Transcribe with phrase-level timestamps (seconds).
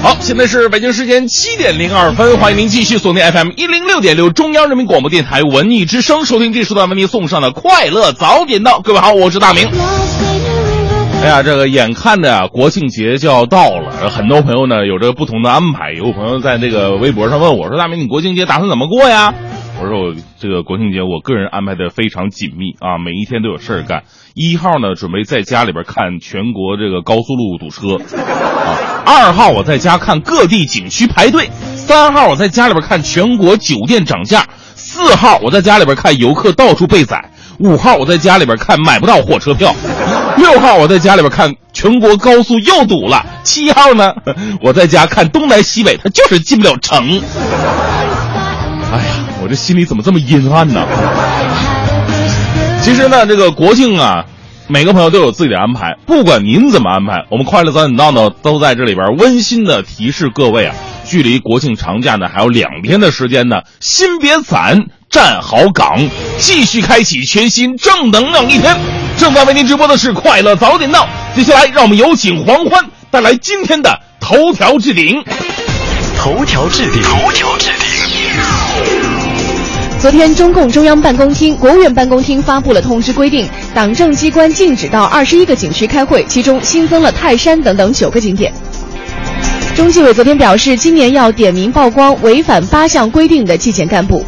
[0.00, 8.80] 好，现在是北京时间七点零二分，欢迎您继续锁定 FM 一零六点六中央人民广播电台文艺之声，收听这时段为您送上的快乐早点到。
[8.80, 9.66] 各位好，我是大明。
[11.20, 15.92] 哎呀，这个眼看着啊，国庆节就要到了，很多朋友呢有着不同的安排。
[15.92, 19.34] 有朋友在这个微博上问我说：“大明，你国庆节打算怎么过呀？”
[19.82, 24.04] 我说：“我这个国庆节，我个人安排的非常紧密啊，每一天都有事儿干。
[24.34, 27.96] 一号呢，准备在家里边看全国这个高速路堵车。
[27.96, 31.46] 啊；二号我在家看各地景区排队；
[31.76, 34.42] 三号我在家里边看全国酒店涨价；
[34.76, 37.16] 四号我在家里边看游客到处被宰；
[37.58, 39.72] 五号我在家里边看买不到火车票；
[40.36, 44.12] 六号我在家里边看全国高速又堵了；七号呢，
[44.60, 47.20] 我在家看东南西北，它就是进不了城。
[48.92, 50.86] 哎呀，我这心里怎么这么阴暗呢？
[52.82, 54.24] 其实呢，这个国庆啊，
[54.66, 55.96] 每个朋友都有自己的安排。
[56.06, 60.74] 不管您怎么安排，我们快乐早点到呢，都在这里边温馨的提示各位啊，
[61.04, 68.76] 距离国庆长假呢还有两天的时间呢，心别散，站好岗，继续开启全新正能量一天。
[69.18, 75.22] 正在为您直播的是快乐早点到，接下来让我们有请黄欢带来今天的头条置顶。
[76.16, 78.97] 头条置顶，头条置顶。
[80.00, 88.52] 昨天，中共中央办公厅、国务院办公厅发布了通知，规定党政机关禁止到二十一个景区开会，其中新增了泰山等等九个景点。
[89.74, 94.24] 中纪委昨天表示，今年要点名曝光违反八项规定的纪检干部。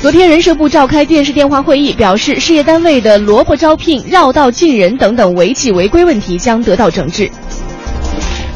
[0.00, 7.30] 昨天，人社部召开电视电话会议，表示事业单位的萝卜招聘、绕道进人等等违纪违规问题将得到整治。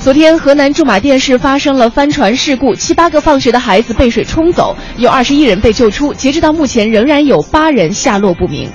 [0.01, 6.15] 昨天，河南驻马店市发生了帆船事故，七八个放学的孩子被水冲走，有二十一人被救出。
[6.15, 8.71] 截止到目前，仍然有八人下落不明。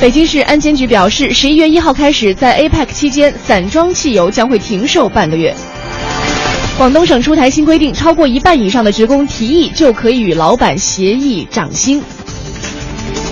[0.00, 5.52] 北京市安监局表示，十一月一号开始，在 APEC 期间，散装汽油将会停售半个月。
[6.78, 12.00] 广东省出台新规定，超过一半以上的职工提议就可以与老板协议涨薪。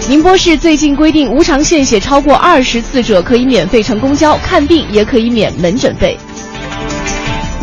[0.08, 6.18] 宁波市最近规定，无偿献血超过二十次者可以免费乘公交，看病也可以免门诊费。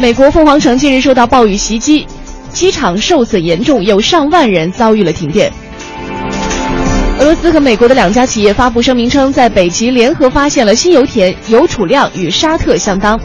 [0.01, 2.07] 美国凤凰城近日受到暴雨袭击，
[2.51, 5.53] 机场受损严重，有上万人遭遇了停电。
[7.19, 13.19] 俄罗斯和美国的两家企业发布声明称，在北极联合发现了新油田，油储量与沙特相当。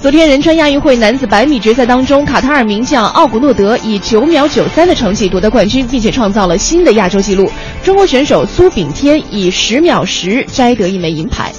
[0.00, 7.52] 昨天仁川亚运会男子百米决赛当中，卡塔尔名将奥古诺德以九秒九三的成绩夺得冠军，并且创造了新的亚洲纪录。
[7.84, 11.52] 中国选手苏炳添以十秒十摘得一枚银牌。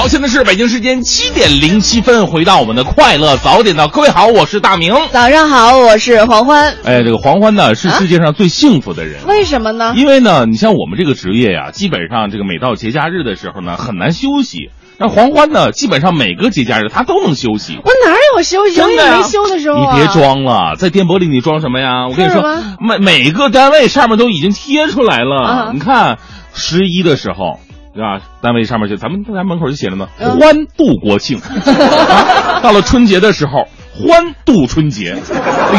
[0.00, 4.94] 好，现在是北京时间七点零七分，回到我们的快乐早点到，各位好，我是大明。
[5.12, 6.74] 早上好，我是黄欢。
[6.84, 9.92] 哎，这个黄欢呢是世界上最幸福的人，为什么呢？
[9.94, 14.70] 因为呢，你像我们这个职业呀，基本上这个每到节假日的时候呢，很难休息。
[14.96, 17.78] 那黄欢呢，基本上每个节假日他都能休息。
[17.84, 18.76] 我哪有休息？
[18.76, 22.08] 真的没休的时候你别装了，在电波里你装什么呀？
[22.08, 25.72] 我跟你说，每每个单位上面都已经贴出来了。
[25.74, 26.16] 你看
[26.54, 27.60] 十一的时候。
[27.92, 28.20] 对吧？
[28.40, 31.40] 单位上面就咱们家门口就写着呢，欢度国庆。
[32.62, 35.14] 到了春节的时候，欢度春节；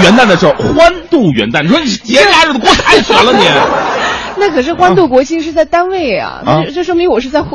[0.04, 1.62] 元旦的时候，欢度元旦。
[1.64, 3.46] 你说你节假日子过太全了你。
[4.38, 7.52] 那可是欢度国庆是在单位啊，这这说明我是在单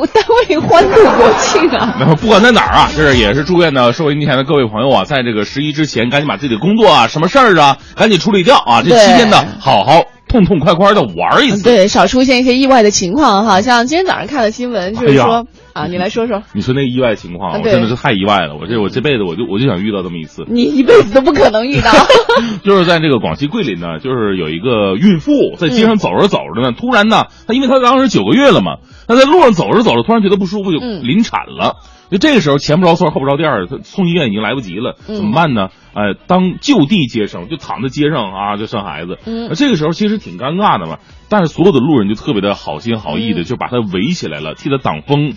[0.49, 2.15] 位欢度国庆啊。
[2.21, 8.81] 不管在哪儿啊，这是也是祝愿呢，收音机前的各位朋友啊，在这个十一之前，赶紧把自己的工作啊、什么事儿啊，赶紧处理掉啊。
[8.81, 10.03] 这期间呢，好好。
[10.27, 13.61] 痛痛快快的玩一次，对，少出现一些意外的情况哈。
[13.61, 16.43] 像今天早上看的新闻，就是说啊，你来说说。
[16.53, 18.55] 你说那个意外情况，我真的是太意外了。
[18.59, 20.43] 我这我这辈子我就我就想遇到这么一次。
[20.47, 21.91] 你一辈子都不可能遇到。
[22.63, 28.77] 就是在这个广西桂林呢，就是有一个孕妇在街上走着走着呢，突然呢，她因为她当时九个月了嘛，
[29.07, 31.77] 她在路上走着走着，突然觉得不舒服，就临产了。
[32.09, 35.69] 就这个时候前不着村后不着店儿，他送医院已经来不及了，怎么办呢？
[35.93, 39.17] 哎，当就地接生，就躺在街上啊，就生孩子。
[39.25, 45.33] 那这个时候其实挺尴尬的嘛，但是所有的路人就特别的好心好意的，就把他围起来了，替他挡风，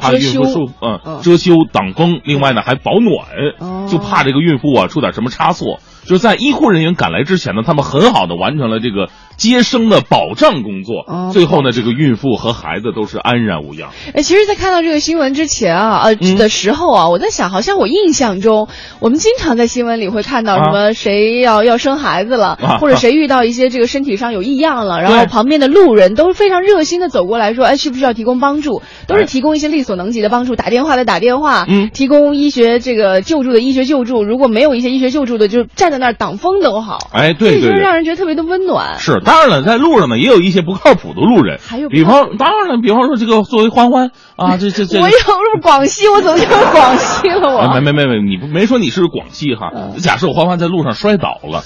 [0.00, 2.20] 怕孕妇受嗯遮羞挡风。
[2.24, 5.80] 另外呢还保暖，就怕这个孕妇啊出点什么差错。
[6.04, 11.30] 就在医护人员赶来之前呢，他们很好的完成了这个接生的保障工作。
[11.32, 13.90] 最后呢，这个孕妇和孩子都是安然无恙。
[14.12, 18.68] 哎，其实，在看到这个新闻之前啊，呃的时候啊，我在想，好像我印象中，
[18.98, 28.82] 我们经常在新闻里会看到什么谁要要生孩子了，或者谁遇到一些这个身体上有异样了， 然后旁边的路人都是非常热心的走过来说，哎，需不需要提供帮助？
[29.06, 34.24] 都是提供一些力所能及的帮助，打电话的打电话，嗯，提供医学这个救助的医学救助。
[34.24, 35.91] 如果没有一些医学救助的，就站。
[35.92, 37.10] 在那儿挡风都好。
[37.12, 38.98] 哎，对对对，让人觉得特别的温暖。
[38.98, 45.26] 是，当然了，在路上呢也有一些不靠谱的路人，还有比方，当然了，比方说这个作为欢欢啊，这这这， 我有是
[45.60, 47.68] 广西，我怎么就是广西了？
[47.74, 49.70] 我没没没没，你不没说你是广西哈？
[49.98, 51.62] 假设我欢欢在路上摔倒了。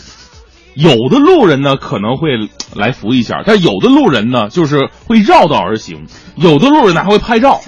[0.74, 2.32] 有的路人呢可能会
[2.74, 7.60] 来扶一下，但有的路人呢就是会绕道而行，有的路人呢还会拍照，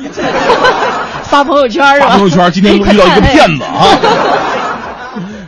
[1.24, 3.86] 发朋友圈啊发朋友圈，今天遇到一个骗子啊。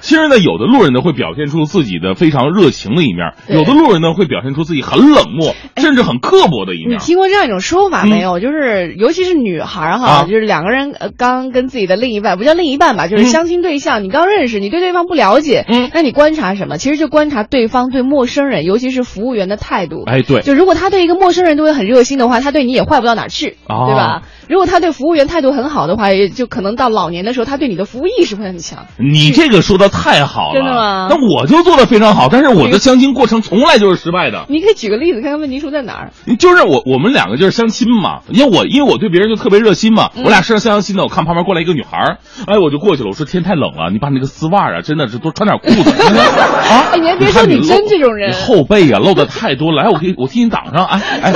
[0.00, 6.92] 其实呢，有的路人呢会表现出自己的非常热情的一面，有的路人呢会表现出自己很冷漠，甚至很刻薄的一面。
[6.92, 8.40] 你听过这样一种说法没有？
[8.40, 16.78] 就是尤其是女孩哈，就是两个人呃刚跟自己的另一半，不叫另一半吧，就是相亲对象，你刚认识，你对对方不了解，嗯，那你观察什么？
[16.78, 20.04] 其实就观察对方对陌生人，尤其是服务员的态度。
[20.06, 24.22] 哎，对，就如果他对一个陌生人都会很热心的话，他对你也坏不到哪去，对吧？
[24.48, 28.86] 如果他对服务员态度很好的话，也就可能到老年的时候，他对你的服务意识会很强。
[28.98, 31.08] 你这个说的太好了，真的吗？
[31.10, 34.46] 那我就做的非常好，但是我的相亲过程从来就是失败的。
[34.48, 36.10] 你可以举个例子，看看问题出在哪儿。
[36.38, 41.02] 就是我我们两个就是相亲嘛，因为我因为我对别人就特别热心嘛，我俩是相相亲的。
[41.02, 42.16] 我看旁边过来一个女孩，
[42.46, 43.08] 哎，我就过去了。
[43.10, 46.90] 我说天太冷了，你把你那个丝袜啊，真的是多穿点裤子 啊。
[46.92, 49.82] 哎，你还别说，你真这种人，后背啊露的太多了。
[49.82, 50.86] 来，我可以我替你挡上。
[50.86, 51.32] 哎哎，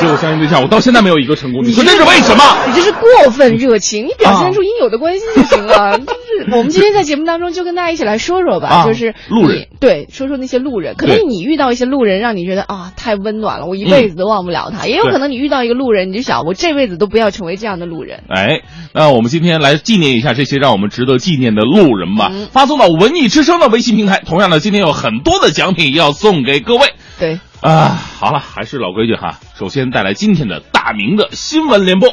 [0.00, 1.62] 结果相亲对象，我到现在没有一个成功。
[1.64, 2.42] 你说这是为什么？
[2.66, 3.12] 你这是过。
[3.22, 5.98] 过分热情，你表现出应有的关心就行了。
[6.00, 10.94] 就是我们今天在节目当中就跟大家一起来说说吧，就是路人，对，说说那些路人。
[10.96, 14.86] 可能你遇到一些路人，让你觉得啊太温暖了，我一辈子都忘不了他。
[14.86, 18.22] 也有可能你遇到一个路人，你就想我这辈子都不要成为这样的路人。
[18.28, 18.62] 哎，
[18.94, 22.32] 那我们今天来纪念一下这些让我们值得纪念的路人吧。
[22.52, 24.22] 发送到文艺之声的微信平台。
[24.24, 26.92] 同样呢，今天有很多的奖品要送给各位。
[27.18, 27.40] 对。
[27.60, 29.38] 啊，好了，还是老规矩哈。
[29.56, 32.12] 首先带来今天的大明的新闻联播。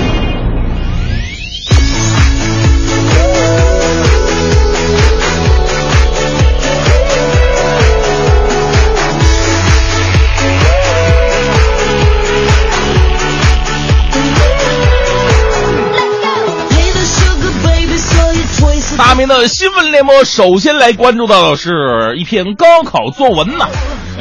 [19.11, 23.67] 大明的新闻联播，首先来关注到的是一篇高考作文呐。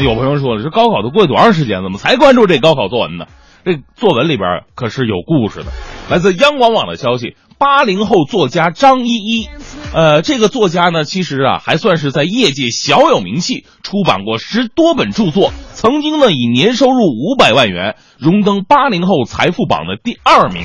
[0.00, 3.26] 有朋友说了，这高考都过多长时间，怎么才关注这高考作文呢？
[3.64, 5.66] 这作文里边可是有故事的。
[6.10, 9.48] 来自央广网的消息，八零后作家张一一，
[9.94, 20.64] 呃，这个作家呢，其实啊还算是在业界小有名气，出版过十多本著作，曾经呢以年收入五百万元荣登八零后财富榜的第二名。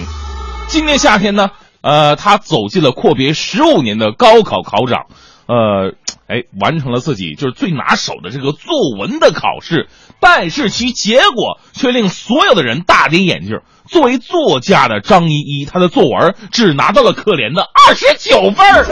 [0.66, 1.51] 今年夏天呢。
[1.86, 5.06] 呃，他走进了阔别十五年的高考考场，
[5.48, 5.92] 呃，
[6.28, 9.88] 哎，完成了自己就是最拿手的这个作文的考试，
[10.20, 13.60] 但是其结果却令所有的人大跌眼镜。
[13.88, 18.66] 作为作家的张依依，他的作文只拿到了可怜的二十九分。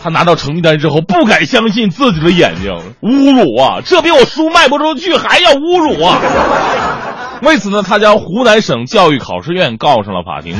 [0.00, 2.70] 他拿到成绩单之后，不敢相信自己的眼睛，
[3.02, 3.80] 侮辱啊！
[3.84, 6.20] 这比我书卖不出去还要侮辱啊！
[7.44, 10.56] 为此呢，他将湖南省教育考试院告上了法庭。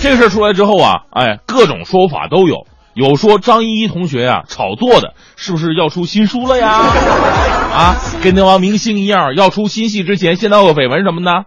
[0.00, 2.66] 这个事儿出来之后啊，哎，各种说法都有。
[2.94, 6.68] 有说张依依同学啊炒作的，是不是要出新书了呀？
[7.72, 11.46] 啊，跟那帮明星一样，要出新戏之前先闹个绯闻什么的。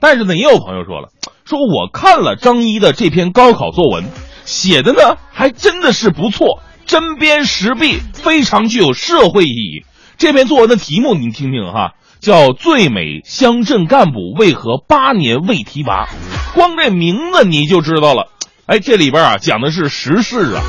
[0.00, 1.08] 但是呢，也有朋友说了，
[1.44, 4.04] 说我看了张一的这篇高考作文，
[4.44, 9.84] 写的呢还真的是不错，针砭时弊，非常具有社会意义。
[10.18, 11.92] 这篇作文的题目您听听哈。
[12.22, 16.08] 叫最美乡镇干部为何八年未提拔？
[16.54, 18.28] 光这名字你就知道了。
[18.66, 20.62] 哎，这里边啊讲的是时事啊，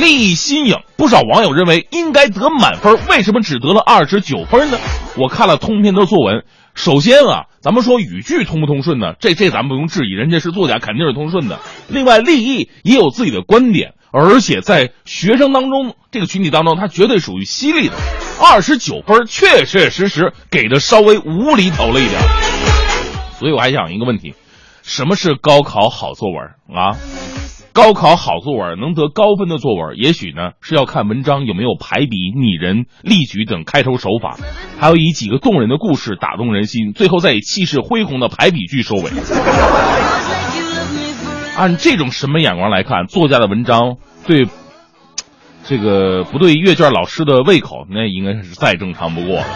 [0.00, 0.78] 立意新颖。
[0.96, 4.78] 不少网友认为应该得满分，为什么只得了二十九分呢？
[5.16, 6.42] 我看了通篇的作文，
[6.74, 9.14] 首先啊，咱们说语句通不通顺呢？
[9.20, 11.60] 这这咱们不用质疑，人家是作家，肯定是通顺的。
[11.86, 13.94] 另外，立意也有自己的观点。
[14.12, 17.94] 而且在学生当中，这个群体当中，他绝对属于犀利的。
[18.40, 22.20] 二十九分，确确实实给的稍微无厘头了一点。
[23.38, 24.34] 所以我还想一个问题：
[24.82, 26.96] 什么是高考好作文啊？
[27.72, 34.36] 高考好作文能得高分的作文，也许呢是要看文章有没有排比、拟人、例举等开头手法，
[34.78, 39.10] 还有以几个动人的故事打动人心，最后再以气势恢宏的排比句收尾。
[41.56, 44.48] 按这种审美眼光来看，作家的文章对
[45.64, 49.46] 这个不对阅卷老师的胃口，那应该是再正常不过了。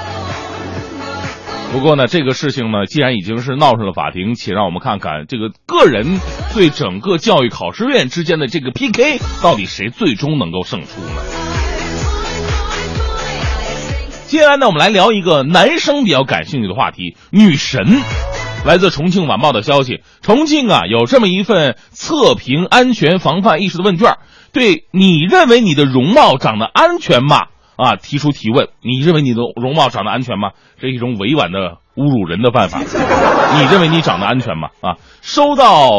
[1.73, 6.21] 不过呢，这个事情呢，既然已经是闹上了法庭，且让我们看看这个个人
[6.55, 11.23] 对整个教育考试院之间的这个 PK，到底谁最终能够胜出呢？
[14.27, 18.03] 接下来呢，我们来聊一个男生比较感兴趣的话题——女神。
[18.67, 24.17] 来自重庆晚报的消息，重庆啊有这么一份测评安全防范意识的问卷，
[24.53, 27.43] 对你认为你的容貌长得安全吗？
[27.77, 30.51] 啊，提出提问，你认为你的容貌长得安全吗？
[30.81, 32.81] 这是一种委婉的侮辱人的办法。
[32.81, 34.71] 你认为你长得安全吗？
[34.81, 35.93] 啊，收到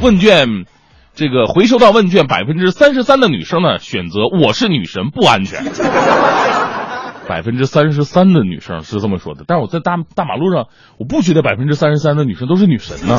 [0.00, 0.64] 问卷，
[1.14, 5.62] 这个回收到问卷，百分之三十三的女生呢选择我是女神不安全。
[7.26, 10.66] 百分之三十三的女生是这么说的，但是我在大大马路上，
[10.98, 13.18] 我不觉得百分之三十三的女生都是女神呢。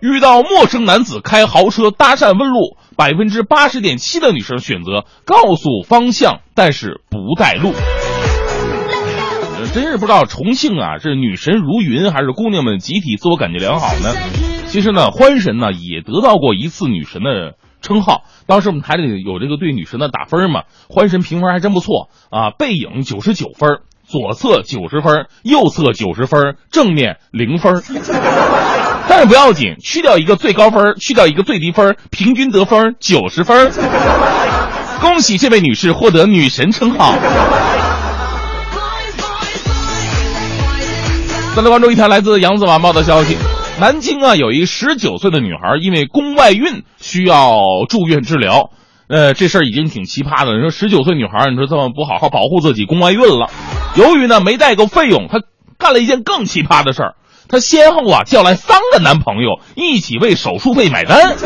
[0.00, 7.72] 遇到陌生男子开豪车搭讪问路，百分之八十点七的女生选择告诉方向，但是不带路。
[9.72, 14.14] 真是不知道重庆啊，是女神如云，还是姑娘们集体自我感觉良好呢？
[14.68, 17.54] 其实呢，欢神呢也得到过一次女神的。
[17.80, 27.82] 称号，当时我们台里有这个对女神的打分嘛，欢神评分还真不错啊，背影九十九分，左侧九十分，右侧九十分，正面零分。
[29.08, 33.72] 但是不要紧，去掉一个最高分，去掉一个最低分，平均得分九十分。
[35.00, 37.14] 恭喜这位女士获得女神称号。
[41.56, 43.36] 再来关注一条来自扬子晚报的消息。
[43.80, 48.70] 南京啊，有一十九岁的女孩，因为宫外孕需要住院治疗。
[49.08, 50.54] 呃，这事儿已经挺奇葩的。
[50.54, 53.48] 你说十九岁女孩，你说这么不好好保护自己，宫外孕了。
[53.94, 55.38] 由于呢没带够费用，她
[55.78, 57.14] 干了一件更奇葩的事儿。
[57.48, 61.36] 她先后啊叫来三个男朋友一起为手术费买单。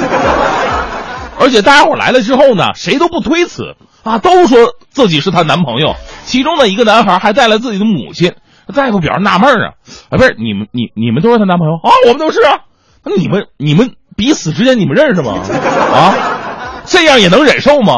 [1.38, 4.58] 而且大家伙来了之后呢，谁都不推辞啊，都说
[4.88, 5.96] 自己是她男朋友。
[6.24, 8.32] 其中的一个男孩还带来自己的母亲。
[8.72, 9.74] 大夫表示纳闷啊，
[10.10, 11.90] 啊，不是你们，你你们都是她男朋友啊？
[12.06, 12.60] 我们都是啊。
[13.04, 15.38] 那你们你们彼此之间你们认识吗？
[15.92, 16.14] 啊，
[16.86, 17.94] 这样也能忍受吗？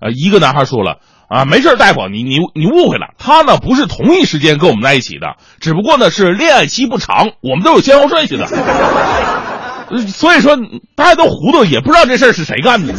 [0.00, 0.98] 啊，一个男孩说了
[1.28, 8.46] 啊，没事大夫，你你你误会了，他呢不是同一时间跟我们在一起的，只不过呢是恋爱期不长，我们都有先后顺序的。
[10.08, 10.56] 所以说
[10.96, 12.94] 大家都糊涂，也不知道这事儿是谁干的。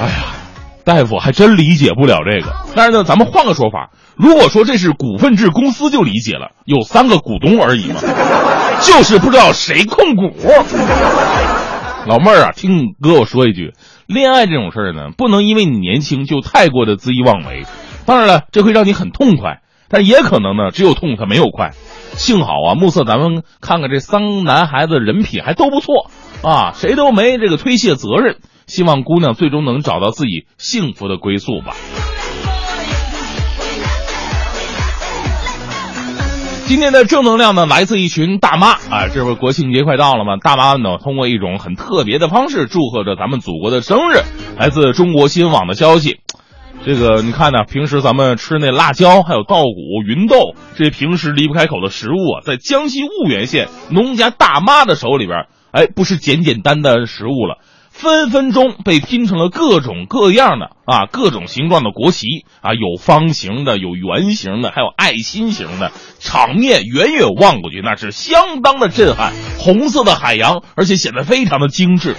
[0.00, 0.24] 哎呀，
[0.84, 2.52] 大夫还真理解不了这个。
[2.74, 3.90] 但是呢，咱们换个说法。
[4.16, 8.00] 如果说这是股份制公司就理解了，有三个股东而已嘛，
[8.80, 10.34] 就是不知道谁控股。
[12.06, 13.72] 老妹儿啊，听哥我说一句，
[14.06, 17.64] 恋爱这种事儿呢，不能因为你年轻就太过的恣意妄为。
[18.06, 21.70] 当然了，这会让你很痛快，但也可能呢，只有痛它没有快。
[22.12, 26.10] 幸好啊，目测咱们看看这三男孩子人品还都不错
[26.42, 28.36] 啊，谁都没这个推卸责任。
[28.66, 31.74] 希望姑娘最终能找到自己幸福的归宿吧。
[36.66, 39.08] 今天的正能量呢，来自一群大妈啊！
[39.12, 40.38] 这不是国庆节快到了吗？
[40.40, 44.22] 大妈呢，通过一种很特别的方式祝贺着咱们祖国的生日。
[44.56, 46.20] 来自中国新闻网的消息，
[46.84, 57.58] 这个你看呢，平时咱们吃那辣椒，还有稻谷、芸豆这些平时离不开口的食物啊，在江西婺源县农家大妈的手里边，哎，不是简简单单食物了。
[57.94, 72.16] 分分钟被拼成了各种各样的啊，各种形状的国旗啊，有方形的，有圆形的，还有爱心形的，场面远远望过去那是相当的震撼，红色的海洋，而且显得非常的精致。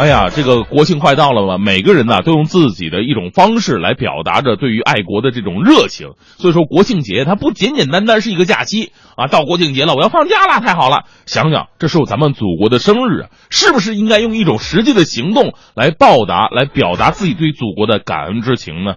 [0.00, 6.12] 哎呀，这个国庆快到了嘛，每个人呢都用自己的一种方式来表达着对于爱国的这种热情。
[6.38, 11.04] 所以说，国庆节它不简简单单是一个假期啊，到国庆节了，我要放假了，太好了！
[11.26, 18.94] 想想，这是咱们祖国的生日，是不是应该用一种实际的行动来报答、来表达自己对祖国的感恩之情呢？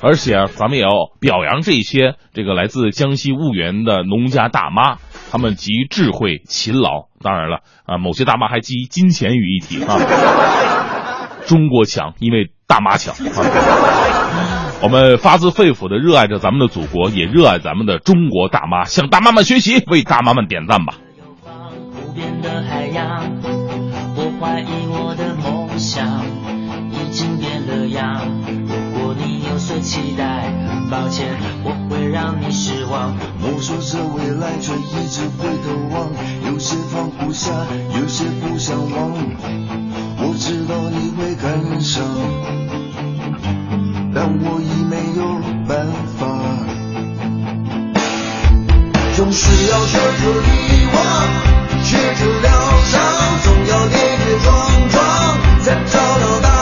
[0.00, 4.98] 而且，咱们也要表扬这些这个来自江西婺源的农家大妈。
[5.36, 10.00] 他们集智慧、勤劳，当然了啊，某些大妈还集金钱于一体啊。
[11.44, 13.14] 中国强，因为大妈强。
[14.80, 20.94] 我们发自肺腑的热爱着咱们的祖国，也热爱咱们的中国大妈，向大妈们学习，为大妈们点赞吧。
[29.58, 31.34] 所期待，很抱歉，
[31.64, 33.14] 我会让你失望。
[33.40, 36.10] 摸索着未来，却一直回头望。
[36.46, 37.50] 有些放不下，
[37.94, 39.12] 有些不想忘。
[40.18, 42.04] 我知道你会感伤，
[44.14, 45.86] 但我已没有办
[46.18, 46.26] 法。
[49.14, 51.00] 总是要学着遗忘，
[51.82, 52.50] 学着疗
[52.84, 52.94] 伤，
[53.42, 54.48] 总要跌跌撞
[54.90, 55.00] 撞，
[55.62, 56.55] 才找到答。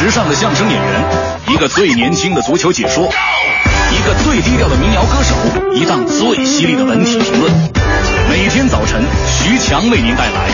[0.00, 1.04] 时尚的相声演员，
[1.48, 3.08] 一个最年轻的足球解说，
[3.90, 5.34] 一个最低调的民谣歌手，
[5.74, 7.52] 一档最犀利的文体评论。
[8.30, 10.50] 每天早晨，徐强为您带来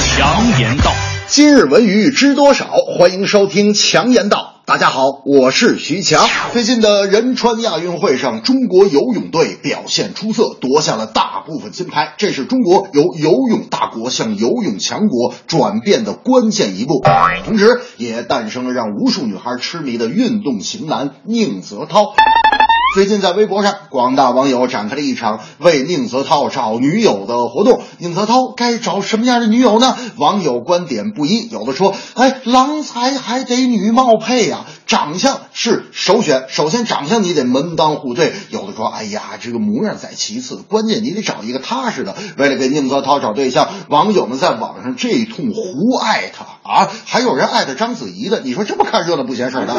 [0.00, 0.90] 强言道。
[1.26, 2.64] 今日文娱知多少？
[2.96, 4.43] 欢迎收听强言道。
[4.66, 6.26] 大家好，我是徐强。
[6.54, 12.14] 最近的仁川亚运会上，中国游泳队表现出色，夺下了大部分金牌。
[12.16, 17.02] 这是中国由游泳大国向游泳强国转变的关键一步，
[17.44, 22.14] 同时也诞生了让无数女孩痴迷的运动型男宁泽涛。
[22.94, 27.82] 最近在微博上，广大网友展开了一场为宁泽涛找女友的活动。
[27.98, 29.96] 宁泽涛该找什么样的女友呢？
[30.14, 36.46] 网友观点不一，有的说：“哎，郎才还得女貌配呀，长相是首选。
[36.48, 48.40] 首先长相你得门当户对。”有的说：“哎呀，这个模样在其次，关键你得找一个踏实的。”为了给宁泽涛找对象，网友们在网上这一通胡艾特啊，还有人艾特章子怡的。
[48.40, 49.74] 你说这不看热闹不嫌事儿大？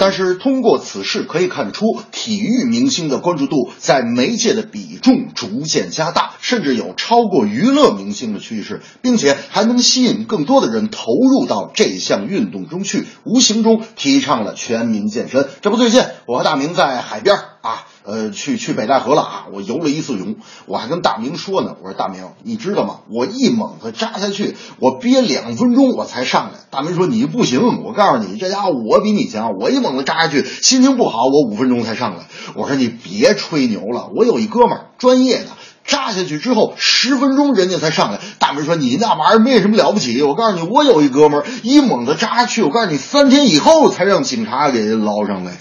[0.00, 15.48] 但是通过此事可以看出，体育明星的关注度在媒介的比重逐渐加大，甚至有超过娱乐明星的趋势，并且还能吸引更多的人投入到这项运动中去，无形中提倡了全民健身。
[15.60, 17.86] 这不，最近我和大明在海边啊。
[18.06, 19.46] 呃，去去北戴河了啊！
[19.50, 22.96] 我游了一次泳，我还跟大明说呢，我说大明，你知道吗？
[23.08, 26.58] 我一猛子扎下去，我憋两分钟我才上来。
[26.70, 32.26] 大明说你不行，我告诉你，这家伙我比你强，我一猛子扎下去，心情不好，我五分钟才上来。
[32.54, 35.46] 我说你别吹牛了，我有一哥们儿专业的。
[35.86, 38.20] 扎下去之后十分钟，人家才上来。
[38.38, 45.52] 大明说：“你那玩意儿没什么了不起。”我告诉你，我有一哥们儿一猛子扎去，我告诉你，三天以后才让警察给捞上来。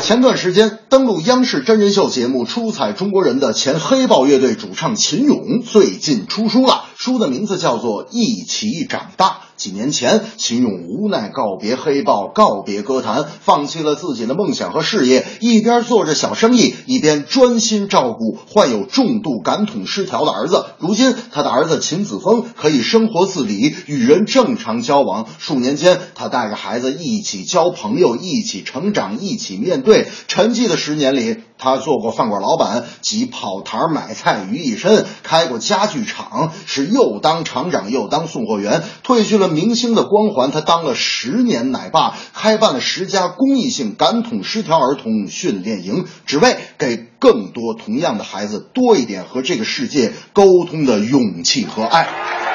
[0.00, 9.26] 前段时间登陆央视真人秀节目《出彩中国人》的前黑豹乐队主唱秦勇最近出书了，书的名字叫做《一起长大》。
[9.58, 20.64] 几年前，秦勇无奈告别黑豹，告别歌坛，放弃了自己的梦想和事业，一边做着小生意，一边专心照顾患有重度感统失调的儿子。
[20.78, 25.26] 如今，他的儿子秦子峰可以生活自理，与人正常交往。
[25.38, 30.06] 数年间，他带着孩子一起交朋友，一起成长，一起面对。
[30.28, 39.47] 沉寂的十年里，他做过饭馆老板，集跑堂买菜于一身，开过家具厂，是又当厂长又当送货员，褪去了。
[39.48, 52.47] 明星的光环，他当了十年奶爸，开办了十家公益性感统失调儿童训练营，只为给更多同样的孩子多一点和这个世界沟通的勇气和爱。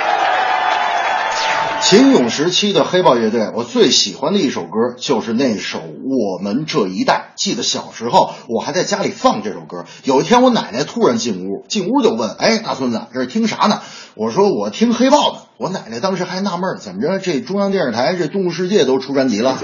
[1.86, 7.34] 秦勇时期的黑豹乐队，我最喜欢的一首歌就是那首《我们这一代》。
[7.38, 9.84] 记得小时候，我还在家里放这首歌。
[10.06, 13.82] 有一天，我奶奶突然进屋，进屋就问：“哎，大孙子，这是听啥呢？”
[14.16, 17.20] 我说：“我听黑豹的。”我奶奶当时还纳闷，怎么着？
[17.20, 19.58] 这中央电视台这《动物世界》都出专辑了？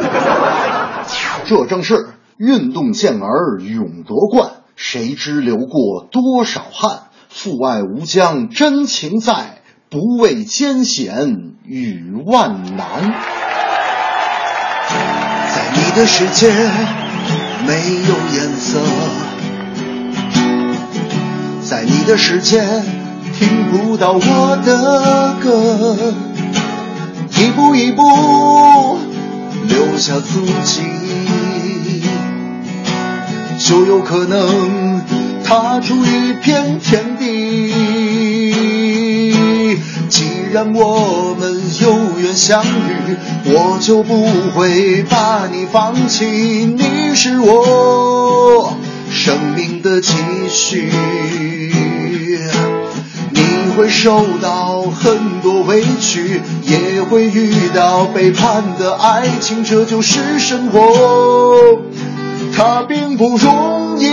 [1.47, 7.03] 这正是运动健儿勇夺冠，谁知流过多少汗？
[7.29, 9.58] 父爱无疆，真情在。
[9.91, 13.11] 不畏艰险与万难，
[15.51, 16.47] 在你的世界
[17.65, 18.79] 没有颜色，
[21.67, 22.61] 在你的世界
[23.33, 26.13] 听不到我的歌，
[27.39, 28.99] 一步一步
[29.67, 30.83] 留下足迹，
[33.57, 35.01] 就有可能
[35.43, 37.73] 踏出一片天地。
[40.19, 46.25] 既然我们有缘相遇，我就不会把你放弃。
[46.25, 48.75] 你是我
[49.09, 50.11] 生命的继
[50.49, 50.91] 续。
[53.31, 53.41] 你
[53.77, 61.79] 会受到很多委屈，也会遇到背叛的爱情，这就是生活，
[62.53, 64.09] 它并不容易。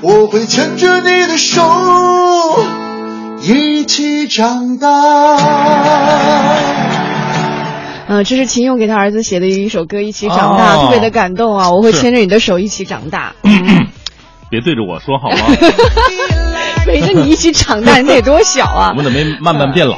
[0.00, 1.62] 我会牵着你的手。
[3.46, 4.88] 一起长大。
[8.06, 11.70] 嗯，这是秦勇给他儿子写的一首歌《一起长大》，特别的感动啊！
[11.70, 13.34] 我会牵着你的手一起长大。
[14.50, 15.36] 别对着我说好吗？
[16.86, 18.90] 陪着你一起长大，你得多小啊！
[18.96, 19.96] 我们怎么没慢慢变老。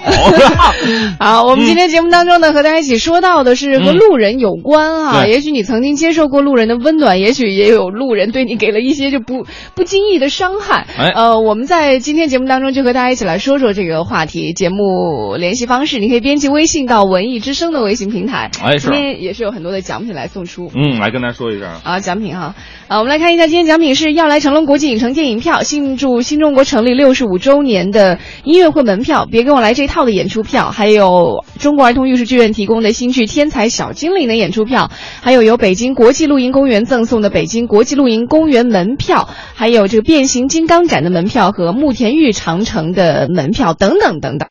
[1.18, 5.26] 好，我们今天节目当中呢，和大家一起说到的是和路人有关啊。
[5.26, 10.86] 也许你曾经接受过路人的温暖，也许也有路人对你给了一些就不不经意的伤害。
[11.14, 14.52] 呃，我们在今天节目当中就和大家一起来说说这个话题。
[14.52, 18.50] 节目联系方式，你可以编辑微信到文艺之声的微信平台。
[18.62, 20.70] 哎，今天也是有很多的奖品来送出。
[20.74, 22.54] 嗯，来跟大家说一下啊，奖品哈。
[22.86, 26.75] 啊，我们来看一下，今天奖品是要来成龙国际影城电影票，庆祝新中国成。
[26.76, 34.90] 成立六十五周年的音乐会门票，别跟我来这套的演出票，还有中国儿童艺术剧院提供的新剧《天才小精灵》的演出票，
[35.22, 44.50] 还有由北京国际露营公园赠送的北京国际露营公园门票，还有这个变形金刚展的门票和慕田峪长城的门票等等等等。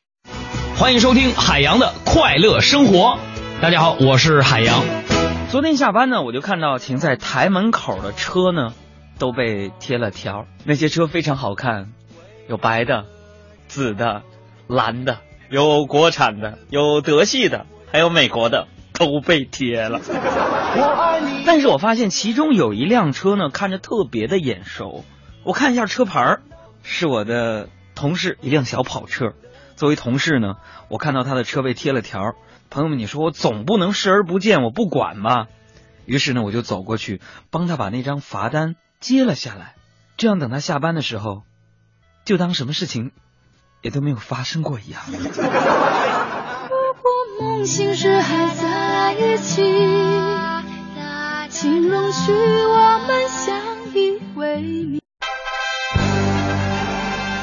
[0.76, 3.20] 欢迎收听海洋的快乐生活。
[3.62, 4.84] 大家好，我是海洋。
[5.52, 8.74] 昨天下班呢，我就看到停在台门口的车呢，
[9.20, 10.46] 都被贴了条。
[10.64, 11.90] 那些车非常好看，
[12.48, 13.06] 有白的、
[13.68, 14.24] 紫的、
[14.68, 20.02] 蓝的，有国产的，有德系的，还有美国的，都被贴了。
[21.46, 25.06] 但是我发现其中有一辆车呢，看着特别的眼熟。
[25.44, 26.42] 我看一下车牌儿，
[26.84, 29.34] 是我的同事一辆小跑车。
[29.76, 30.56] 作为同事呢，
[30.90, 32.36] 我看到他的车被贴了条。
[32.70, 35.48] 朋友们，你说我总不能视而不见，我不管吧？
[36.06, 39.76] 于是呢，我就走过去帮他把那张罚单接了下来。
[40.18, 41.44] 这样等他下班的时候，
[42.26, 43.12] 就当什么事情
[43.82, 45.02] 也都没有发生过一样。
[45.12, 49.62] 如果梦醒时还在一起，
[51.50, 53.62] 请容许我们相
[53.94, 55.00] 依为命。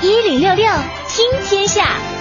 [0.03, 0.67] 一零六六
[1.09, 2.12] 听天下。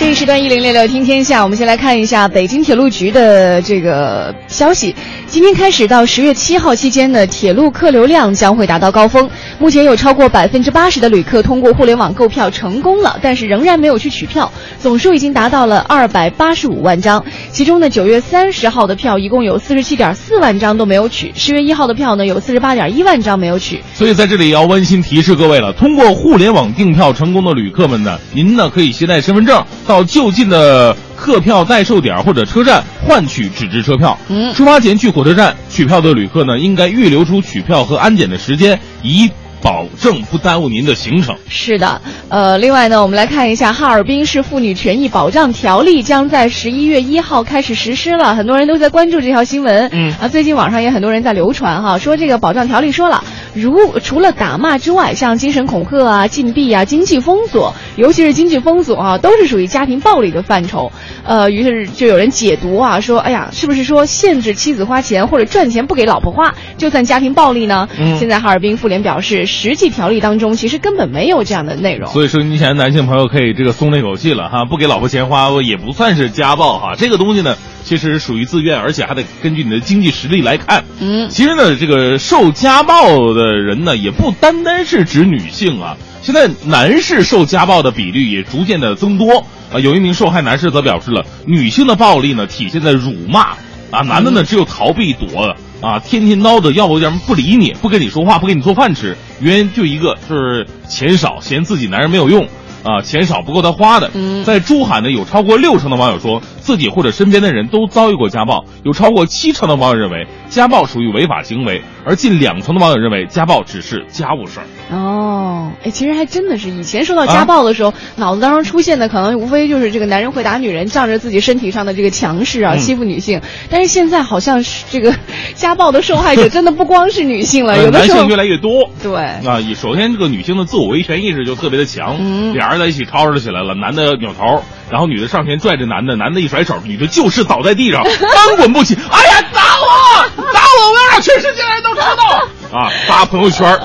[0.00, 4.96] 这一时段一零六六听天下，我们先来看一下北京铁路局的这个消息。
[5.28, 9.28] 今天开始到十月七号期间呢，铁路客流量将会达到高峰。
[9.58, 17.22] 目前有超过百分之八十的旅客通过互联网购票成功了，但是仍然没有去取票，总数已经达到了二百八十五万张。
[17.52, 23.82] 其中呢，九月三十号的票一共有四十七点四万张都没有取，十月一号的票呢有四十八点一万张没有取。
[23.92, 34.16] 所以在这里也要温馨提示各位了：通过互联网订票成功的旅客们呢，您呢可以携带身份证到就近的客票代售点或者车站换取纸质车票。
[34.28, 39.28] 嗯，出发前去火车站取票的旅客呢，应该预留出取票和安检的时间，以
[39.62, 41.36] 保证不耽误您的行程。
[41.48, 49.88] 是的，呃，另外呢，我们来看一下哈尔滨市妇女权益保障条例将在十一月一号开始实施了，很多人都在关注这条新闻。
[49.92, 53.22] 嗯啊，最近网上也很多人在流传哈，说这个保障条例说了，
[53.54, 60.90] 如除了打骂之外，像精神恐吓啊、禁闭啊、经济封锁，尤其是经济封锁啊，都是属于家庭暴力的范畴。
[61.24, 67.88] 呃，于是就有人解读啊，说，哎呀，是不是说限制妻子花钱或者赚钱不给老婆花，就算家庭暴力呢？
[67.98, 72.08] 嗯现在哈尔滨妇联表示，实际条例当中其实根本没有这样的内容。
[72.12, 76.94] 所以说，你前男性朋友可以这个松了一口气了哈，不给老婆钱花也不算是家暴哈。
[76.96, 80.84] 这个东西呢，其实属于自愿，而且还得根据你的经济实力来看。
[81.00, 85.96] 嗯，其实呢，这个受家暴的人呢，也不单单是指女性啊。
[86.22, 89.80] 现在男士受家暴的比率也逐渐的增多啊。
[89.80, 93.56] 有一名受害男士则表示了，女性的暴力呢体现在辱骂
[93.90, 102.46] 啊，男的呢只有逃避躲啊，天天叨着，要不然不理你，不跟你说话，不给你做饭吃，原因就一个就是钱少，嫌自己男人没有用。
[102.82, 104.10] 啊，钱少不够他花的。
[104.14, 114.66] 嗯在珠海呢，有超过六成的网友说自己或者身边的人都遭遇过家暴，有超过七成的网友认为家暴属于违法行为，而近两成的网友认为家暴只是家务事儿。
[114.94, 123.40] 哦，哎，其实还真的是，以前说到家暴的时候，脑子当中出现的可能无非就是这个男人会打女人，仗着自己身体上的这个强势啊，嗯欺负女性。
[123.68, 125.12] 但是现在好像是这个
[125.54, 128.88] 家暴的受害者真的不光是女性了，有的时候呃男性越来越多。
[129.02, 138.94] 对，啊，首先这个女性的自我维权意识就特别的强，嗯俩人在一起吵吵起来了，男的扭头，然后女的上前拽着男的，男的一甩手，女的就是倒在地上， 翻滚不起。
[138.94, 142.88] 哎呀，打我，打我，我要让全世界人都知道啊！
[143.06, 143.80] 发朋友圈儿，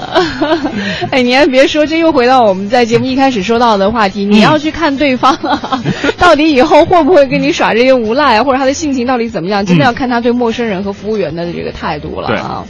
[1.11, 5.83] 哎，你还别说，这又回到我们在节目一开始说到的话题，你要去看对方啊，
[6.17, 12.63] 到底以后会不会跟你耍这些无赖啊，或者他的性情到底怎么样，真的要看他对陌生人和服务员的这个态度了啊。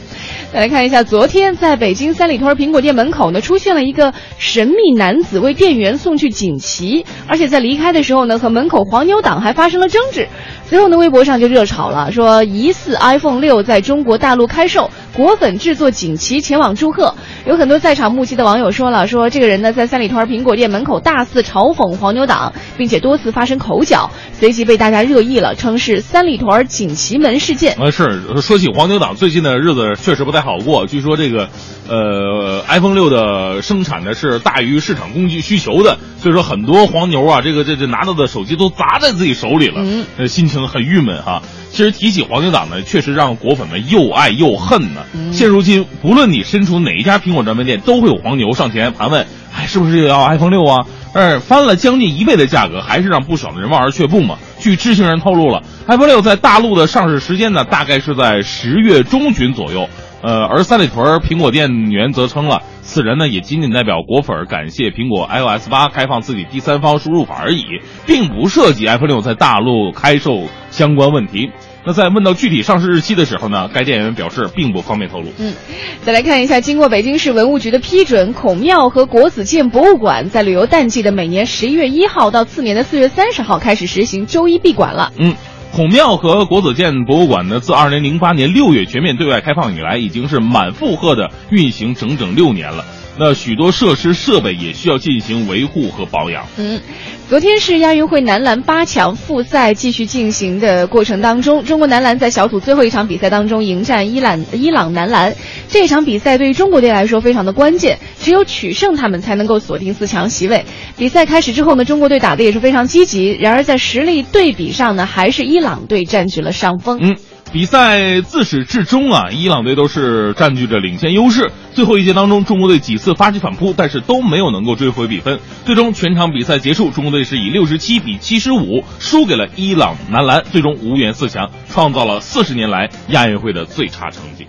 [0.56, 10.26] 来看一下，昨天在北京三里屯苹果店门口呢，出现了一个神秘男子为店员送去锦旗，而且在离开的时候呢，和门口黄牛党还发生了争执。
[10.64, 17.14] 随后呢，微博上就热炒了，说疑似 iPhone 六在中国大陆开售，果粉制作锦旗前往祝贺。
[17.44, 27.76] 有很多在场目击的网友说了，说这个人呢在三里屯苹果店门口大肆嘲讽黄牛党，并且多次发生口角，随即被大家热议了，称是三里屯锦旗门事件。
[27.78, 30.86] 呃，是说起黄牛党，最近的日子确实不太好过。
[30.86, 31.48] 据说这个，
[31.88, 41.42] 呃，iPhone 六的生产的是大于市场供给需求的，所以说很多黄牛啊，这个这这拿到的手机都砸在自己手里了，嗯呃，心情很郁闷哈。
[41.70, 45.02] 其实提起黄牛党呢，确实让果粉们又爱又恨呢。
[45.32, 50.86] 现如今，不论你身处哪一家苹果专卖店，都会有黄牛上前盘问，哎，是不是要 iPhone 六啊？
[51.12, 54.36] 但是翻了将近一倍的价格，还是让不少的人望而却步嘛。
[54.58, 59.88] 据知情人透露了，iPhone 六在大陆的上市时间呢，大概是在十月中旬左右。
[60.26, 67.62] 呃，而三里屯苹果店员则称了，此人呢也仅仅代表果粉感谢苹果 iOS 八开放自己第三方输入法而已，
[68.06, 71.52] 并不涉及 iPhone 六在大陆开售相关问题。
[71.84, 75.28] 那在问到具体上市日期的时候呢，该店员表示并不方便透露。
[75.38, 75.54] 嗯，
[76.02, 85.12] 再来看一下，经过北京市文物局的批准，孔庙和国子监博物馆在旅游淡季的每年十一月一号到次年的四月三十号开始实行周一闭馆了。
[85.16, 85.36] 嗯。
[85.76, 92.82] 孔庙和国子监博物馆呢，自二零零八年六月全面对外开放以来，已经是满负荷的运行整整六年了。
[93.18, 96.46] 那许多设施设备也需要进行维护和保养。
[96.58, 96.80] 嗯，
[97.28, 105.34] 昨天是亚运会男篮八强复赛继续进行的过程当中，中国男篮在小组最后一场比赛当中迎战伊朗伊朗男篮。
[105.68, 110.66] 这场比赛对于中国队来说非常的关键，只有取胜他们才能够锁定四强席位。
[110.98, 116.98] 比赛开始之后呢，中国队打的也是非常积极，然而在实力对比上呢，还是伊朗队占据了上风。
[117.00, 117.16] 嗯。
[117.52, 121.50] 比赛自始至终啊，伊朗队都是占据着领先优势。
[121.72, 125.40] 最后一节当中，中国队几次发起反扑，但是都没有能够追回比分。
[125.64, 134.46] 最终全场比赛结束，中国队是以六十七比七十五输给了伊朗男篮，最终无缘四强，创造了四十年来亚运会的最差成绩。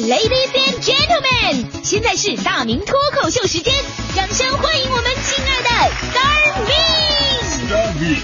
[0.00, 3.74] Ladies and gentlemen 现在是大明脱口秀时间
[4.14, 5.68] 掌声欢迎我们亲爱的
[6.08, 6.72] star me
[7.50, 8.16] star me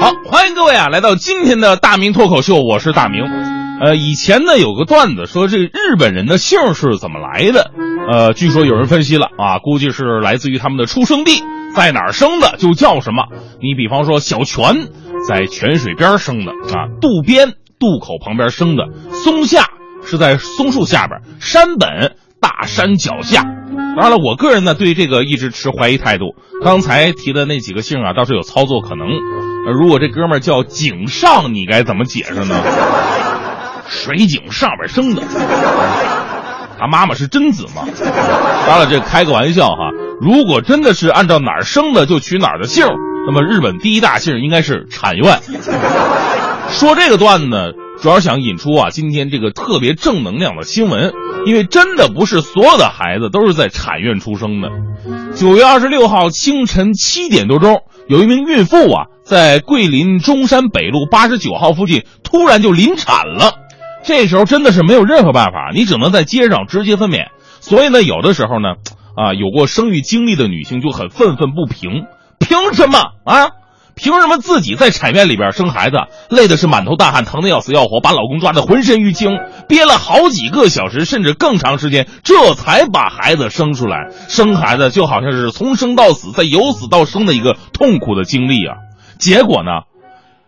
[0.00, 3.24] 好欢迎各位啊来到今天的大明脱口秀我是大明。
[3.78, 7.72] 呃以前呢有个段子说这日本人的姓是怎么来的？
[8.08, 11.42] 呃，据说有人分析了啊，估计是来自于他们的出生地，
[11.74, 13.24] 在哪儿生的就叫什么。
[13.60, 14.88] 你比方说小泉
[15.28, 19.70] 在泉水边生的啊，渡边渡口旁边生的，松下
[20.04, 23.42] 是在松树下边，山本大山脚下。
[23.42, 26.36] 当然了，我个人呢对这个一直持怀疑态度。
[26.62, 29.08] 刚才提的那几个姓啊，倒是有操作可能。
[29.74, 32.62] 如果这哥们儿叫井上，你该怎么解释呢？
[33.88, 35.22] 水井上边生的，
[36.78, 37.86] 他妈妈是贞子吗？
[38.66, 39.90] 当然，这开个玩笑哈。
[40.20, 42.86] 如果真的是按照哪儿生的就取哪儿的姓，
[43.26, 45.40] 那么日本第一大姓应该是产院。
[46.68, 51.12] 说这个段子，主要想引出啊今天这个特别正能量的新闻，
[51.46, 54.70] 因为真的不是所有的孩子都是在产院出生的。
[55.34, 57.82] 九月二十六号清晨七点多钟。
[58.08, 63.54] 有一名孕妇啊，在桂林中山北路八十九号附近突然就临产了，
[64.06, 67.26] 这时候真的是没有任何办法，你只能在街上直接分娩。
[67.60, 68.74] 所以呢，有的时候呢，
[69.16, 72.04] 啊，有过生育经历的女性就很愤愤不平，
[72.38, 73.50] 凭什么啊？
[73.96, 75.96] 凭什么自己在产院里边生孩子，
[76.28, 79.38] 累的是满头大汗，疼的要死要活，把老公抓得浑身淤青，
[79.68, 84.10] 憋了好几个小时，甚至更长时间，这才把孩子生出来。
[84.28, 88.76] 生孩子就好像是从生到死，再由死到生的一个痛苦的经历啊！
[89.18, 89.70] 结果呢，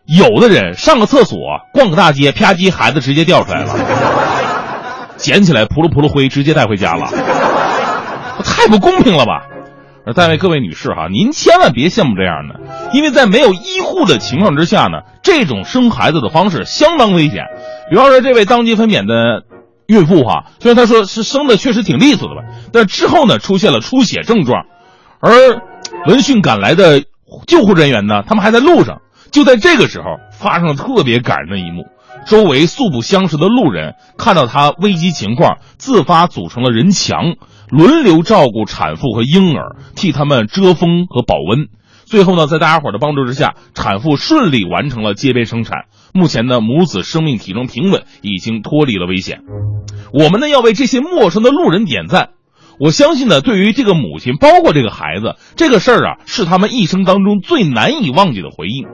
[0.09, 1.38] 有的人上个厕所，
[1.71, 3.75] 逛个大街，啪叽，孩子直接掉出来了，
[5.18, 7.11] 捡起来扑噜扑噜灰，直接带回家了，
[8.42, 9.42] 太不公平了吧！
[10.16, 12.59] 在位各位女士哈，您千万别羡慕这样的，
[12.94, 17.44] 因为在没有医护的情况之下呢，这种生孩子的方式相当危险。
[17.90, 19.44] 比方说，这位当街分娩的
[19.87, 24.64] 孕妇哈，虽然她说是生的确实挺利索的吧，但之后呢出现了出血症状，
[25.21, 25.61] 而
[26.07, 27.03] 闻讯赶来的
[27.47, 29.03] 救护人员呢，他们还在路上。
[29.30, 31.84] 就在这个时候，发生了特别感人的一幕。
[32.26, 37.36] 周围素不相识的路人看到她危机情况，自发组成了人墙。
[37.70, 41.68] 轮流照顾产妇和婴儿，替他们遮风和保温。
[42.06, 45.84] 最后呢，在大家伙的帮助之下，产妇顺利完成了接边生产。
[46.14, 49.40] 目前呢，母子生命体征平稳，已经脱离了危险。
[50.14, 52.30] 我们呢，要为这些陌生的路人点赞。
[52.80, 58.86] 我相信呢，对于这个母亲，包括这个孩子，这个事儿啊，是他们一生当中最难以忘记的回忆。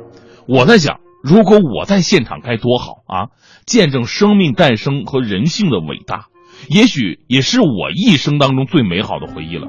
[0.47, 3.29] 我在想，如果我在现场该多好啊！
[3.67, 6.27] 见证生命诞生和人性的伟大。
[6.69, 9.67] 也许也是我一生当中最美好的回忆了。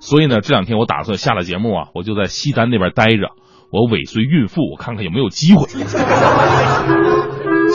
[0.00, 3.30] 所以呢，这两天我打算下了节目啊，我就在西单那边待着，
[3.72, 5.66] 我尾随孕妇，我看看有没有机会。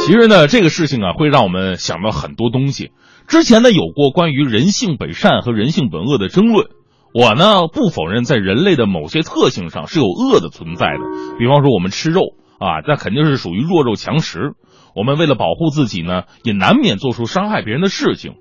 [0.05, 2.91] 其实呢，这个事情啊，会让我们想到很多东西。
[3.27, 6.67] 之前呢，有过关于人性本善和人性本恶的争论。
[7.13, 10.99] 我呢，不否认在人类的某些特性上是有恶的存在的，
[11.39, 12.21] 比方说我们吃肉
[12.61, 14.53] 啊，那肯定是属于弱肉强食。
[14.95, 18.35] 我们为了保护自己呢，也难免做出伤害别人的事情。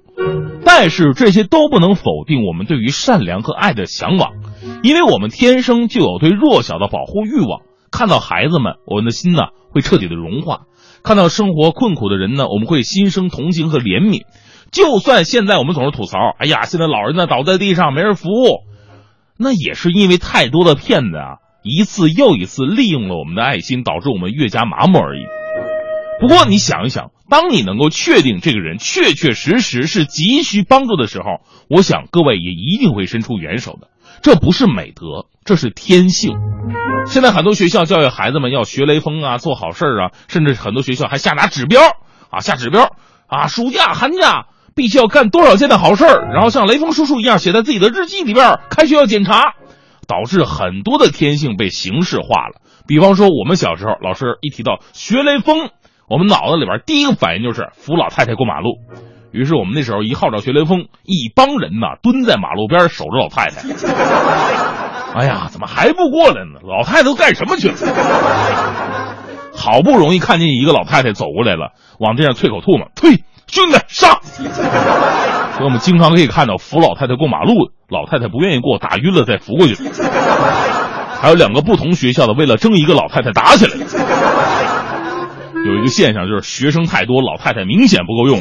[0.65, 4.33] 但是这些都不能否定我们对于善良和爱的向往，
[4.83, 7.63] 因为我们天生就有对弱小的保护欲望。
[7.91, 10.67] 看到孩子们，我们的心呢会彻底的融化；
[11.03, 14.25] 看到生活困苦的人呢，我们会心生同情和怜悯。
[14.71, 18.29] 就算现在我们总是吐槽，哎呀，现在老人呢倒在地上没人扶，
[19.39, 25.23] 那也是因为太多的骗子啊，一次又一次利用了我们的爱心，导致我们越加麻木而已。
[26.21, 33.89] 不过你想一想，当你能够确定这个人确确实实是急需帮助的时候，我想各位也一定会伸出援手的。
[34.23, 36.37] 这不是美德，这是天性。
[37.07, 41.81] 现在很多学校教育孩子们要学雷锋啊，做好事啊，甚至很多学校还下达指标
[42.31, 42.95] 啊，下指标
[43.27, 44.47] 啊，暑假寒假。
[44.73, 48.61] 必须要干多少件的好事，然后像雷锋叔叔一样写在自己的日记里边。
[48.71, 49.55] 开学要检查，
[50.11, 52.61] 导致很多的天性被形式化了。
[52.89, 55.71] 比方说，我们小时候，老师一提到学雷锋，
[56.09, 58.79] 我们脑子里边第一个反应就是扶老太太过马路。
[59.31, 63.63] 于是我们那时候一号召学雷锋，一帮人呐蹲在马路边守着老太太。
[65.15, 66.59] 哎呀，怎么还不过来呢？
[66.65, 67.77] 老太太都干什么去了？
[69.55, 73.23] 好不容易看见一个老太太走过来了，往地上啐口唾沫，呸！
[73.51, 74.21] 兄弟上！
[74.23, 79.77] 所以我们经常可以看到扶老太太过马路，老太太不愿意过，打晕了再扶过去。
[81.21, 83.87] 还有两个不同学校的为了争一个老太太打起来了。
[85.67, 88.41] 有一个现象就是学生太多，老太太明显不够用。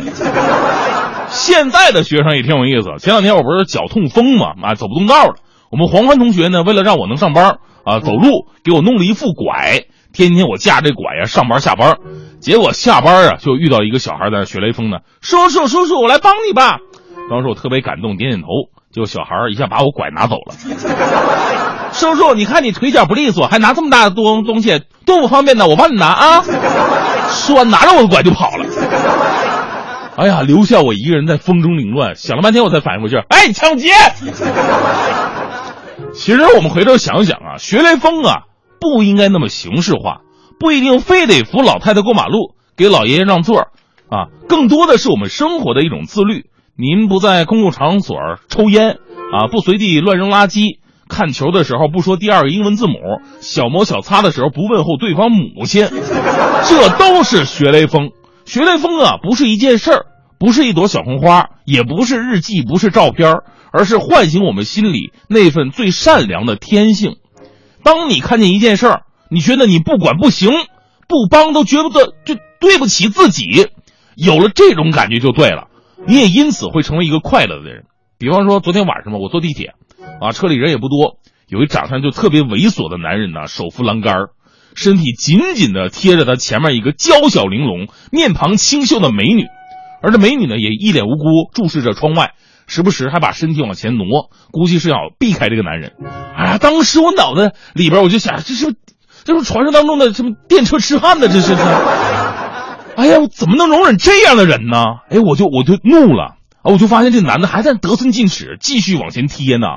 [1.28, 2.88] 现在的学生也挺有意思。
[2.99, 5.36] 前两天我不是脚痛风嘛，啊，走不动道了。
[5.72, 9.84] 我们黄欢同学呢，为了让我能上班啊，走路给我弄了一副拐。
[10.20, 11.95] 天天我架这拐呀上班下班，
[12.41, 14.97] 结果下班啊就遇到一个小孩在那学雷锋呢。
[15.22, 16.80] 叔叔叔叔，我来帮你吧。
[17.30, 18.47] 当时我特别感动，点点头。
[18.91, 20.55] 结果小孩一下把我拐拿走了。
[21.93, 25.67] 叔叔，你看你腿脚不利索，还拿这么大的东东西，多不方便呢。
[25.67, 26.43] 我帮你拿啊。
[27.30, 28.65] 说完拿着我的拐就跑了。
[30.17, 32.17] 哎呀，留下我一个人在风中凌乱。
[32.17, 33.93] 想了半天我才反应过去，哎，抢劫！
[36.13, 38.49] 其实我们回头想想啊，学雷锋啊。
[38.80, 40.22] 不应该那么形式化，
[40.60, 43.68] 不一定非得扶老太太过马路，给老爷爷让座
[44.10, 46.46] 啊，更多的是我们生活的一种自律。
[46.76, 48.18] 您不在公共场所
[48.48, 48.92] 抽烟
[49.34, 52.96] 啊，不随地乱扔垃圾，看球的时候不说第二个英文字母，
[53.42, 55.88] 小摩小擦的时候不问候对方母亲，
[56.66, 58.12] 这都是学雷锋。
[58.46, 60.06] 学雷锋啊，不是一件事儿，
[60.40, 63.36] 不是一朵小红花，也不是日记，不是照片，
[63.72, 67.18] 而是唤醒我们心里那份最善良的天性。
[67.84, 70.52] 当你看见一件事儿，你觉得你不管不行，
[71.08, 71.90] 不帮都觉得
[72.26, 73.70] 就对不起自己，
[74.16, 75.68] 有了这种感觉就对了，
[76.08, 77.86] 你也因此会成为一个快乐的人。
[78.18, 79.74] 比方说昨天晚上嘛，我坐地铁，
[80.20, 84.28] 啊，车里人也不多，有一长相就特别猥琐的男人呢，手扶栏杆
[84.76, 89.46] 身体紧紧的贴着他前面一个娇小玲珑、面庞清秀的美女，
[90.02, 92.34] 而这美女呢也一脸无辜注视着窗外。
[92.70, 95.91] 时不时还把身体往前挪，估计是要避开这个男人。
[96.34, 98.76] 哎呀，当时我脑袋里边我就想，这是
[99.26, 101.28] 这是传说当中的什么电车痴汉呢？
[101.28, 101.53] 这是？
[102.95, 104.84] 哎呀，我怎么能容忍这样的人呢？
[105.09, 106.72] 哎，我就我就怒了啊！
[106.72, 109.67] 我就发现这男的还在得寸进尺，继续往前贴呢。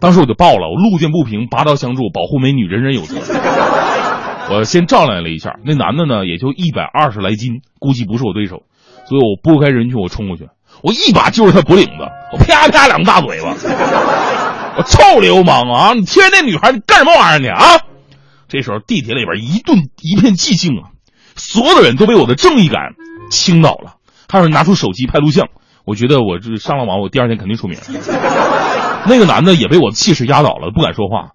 [0.00, 3.16] 当时我就爆了，我路见不平拔刀相助，保护美女人人有责。
[4.50, 8.62] 我先照亮了一下，那男的呢也就一百二十来斤，估计不是我对手，
[9.08, 10.48] 所以我拨开人群，我冲过去。
[10.84, 13.54] 我一把揪着他脖领子，我啪啪两个大嘴巴，
[14.76, 15.94] 我臭流氓啊！
[15.94, 17.80] 你贴那女孩，你干什么玩意儿你啊？
[18.48, 20.92] 这时候地铁里边一顿一片寂静啊，
[21.36, 22.90] 所有的人都被我的正义感
[23.30, 23.94] 倾倒了，
[24.28, 25.48] 还有人拿出手机拍录像。
[25.86, 27.78] 我觉得我这上了网，我第二天肯定出名。
[29.06, 31.30] 那个男的也被我的气势压倒了，不敢说话。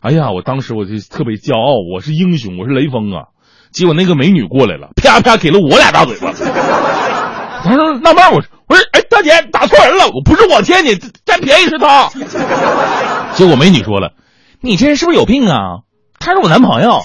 [0.00, 3.30] 哎呀，我当时我就特别骄傲，我是英雄，我是雷锋啊！
[3.70, 6.32] 结果那个美女过来了，啪啪给了我俩大嘴巴。
[7.62, 12.10] 当时纳闷，我我说：“哎，大姐，打错人了，我不是我贴你，占便宜是他。
[13.34, 14.12] ”结果美女说了
[14.60, 15.80] ：“你这人是不是有病啊？
[16.18, 17.02] 他是我男朋友。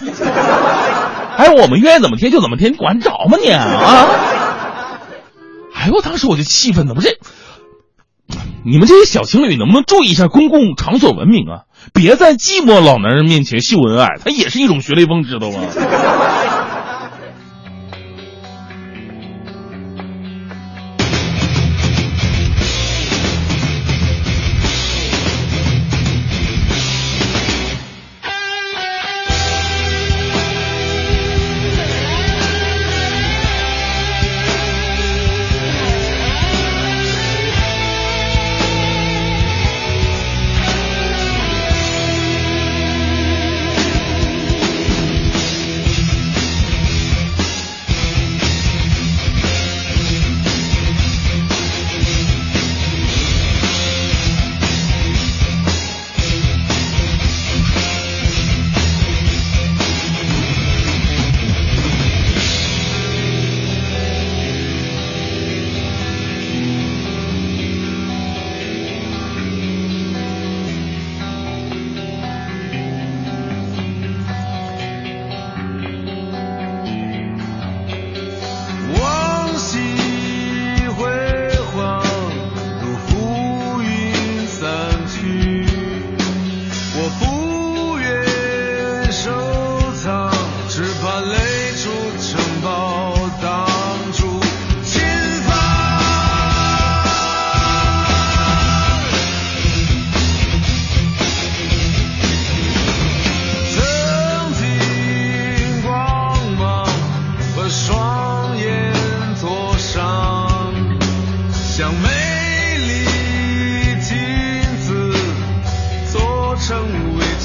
[1.37, 4.07] 哎，我们愿意怎么贴就怎么贴，你管得着吗你啊？”
[5.75, 7.17] 哎呦，当时我就气愤了，我这
[8.65, 11.63] 你们这些小情侣能不能注意一下公共场所文明啊？
[11.93, 15.59] 别在寂寞老男人面前秀恩爱，他也是一种学雷锋，知道吗？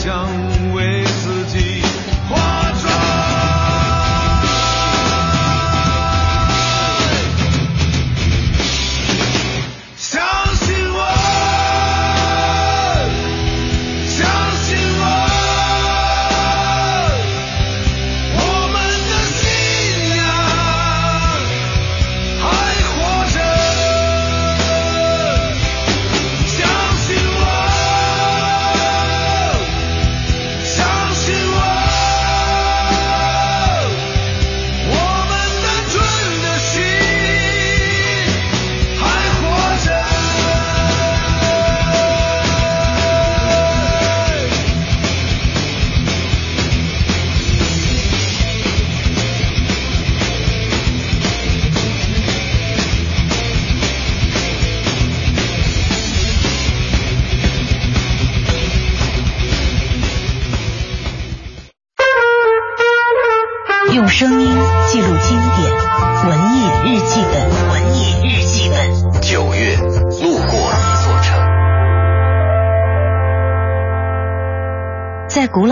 [0.08, 0.26] 相
[0.72, 0.97] 偎。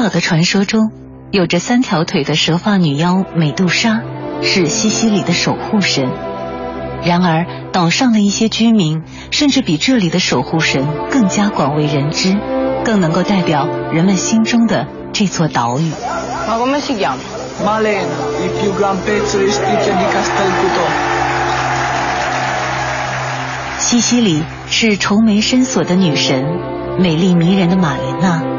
[0.09, 0.91] 的传说中，
[1.31, 4.03] 有着三条腿的蛇发女妖美杜莎，
[4.43, 6.09] 是西西里的守护神。
[7.05, 12.37] 然而，岛上的一些居民甚至比这里的守护神更加广为人知，
[12.85, 15.93] 更能够代表人们心中的这座岛屿。
[23.79, 26.45] 西西里是愁眉深锁的女神，
[26.99, 28.56] 美丽迷人的玛莲娜。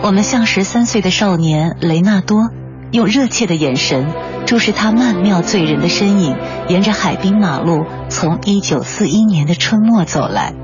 [0.00, 2.50] 我们像十三岁的少年雷纳多，
[2.92, 4.06] 用热切的眼神
[4.46, 6.36] 注视他曼妙醉人的身影，
[6.68, 10.54] 沿着海滨马路从一九四一年的春末走来，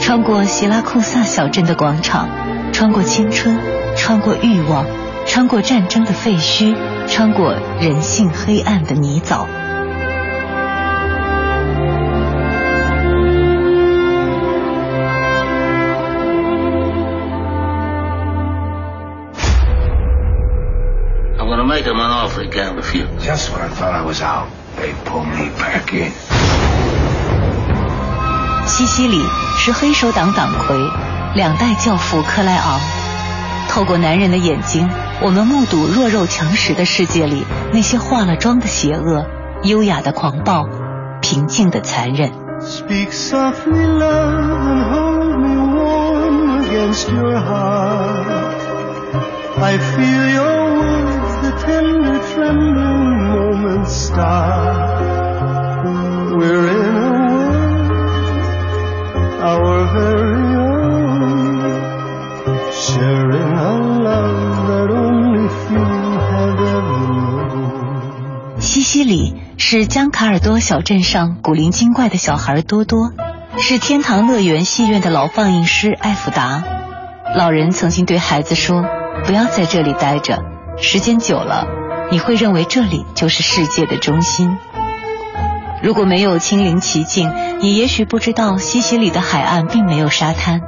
[0.00, 2.28] 穿过希拉库萨小镇的广场，
[2.72, 3.58] 穿过青春，
[3.96, 4.84] 穿过欲望，
[5.24, 6.74] 穿过战争的废墟，
[7.06, 9.46] 穿过人性黑暗的泥沼。
[21.78, 23.08] I'm gonna make him an offer he can't refuse.
[23.24, 26.10] Just when I thought I was out, they pulled me back in.
[28.66, 29.22] 西西里
[29.58, 30.76] 是黑手党党魁，
[31.36, 32.80] 两代教父克莱昂。
[33.68, 34.88] 透过男人的眼睛，
[35.22, 39.24] 我们目睹弱肉强食的世界里那些化了妆的邪恶、
[39.62, 40.66] 优雅的狂暴、
[41.22, 42.32] 平静的残忍。
[42.60, 48.26] Speak softly, love, and hold me warm against your heart.
[49.60, 50.57] I feel your
[51.68, 55.00] words, the tender trembling moments start.
[56.36, 57.90] We're in a world,
[59.42, 61.62] our very own,
[62.72, 68.60] sharing a love that only few have ever known.
[68.60, 73.12] 西西里是江卡尔多小镇上古灵精怪的小孩多多，
[73.58, 76.62] 是天堂乐园戏院的老放映师艾弗达。
[77.36, 78.82] 老人曾经对孩子说
[79.24, 80.38] ：“不要在这里待着，
[80.80, 81.66] 时间久了，
[82.10, 84.56] 你会认为这里就是世界的中心。”
[85.80, 90.60] 如果没有亲临其境，你也许不知道西西里的海岸并没有沙滩，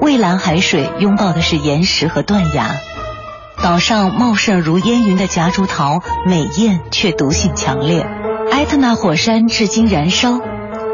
[0.00, 2.70] 蔚蓝海水拥抱的是岩石和断崖。
[3.62, 8.06] 岛上茂盛如烟云的夹竹桃，美艳却毒性强烈。
[8.50, 10.40] 埃特纳火山至今燃烧，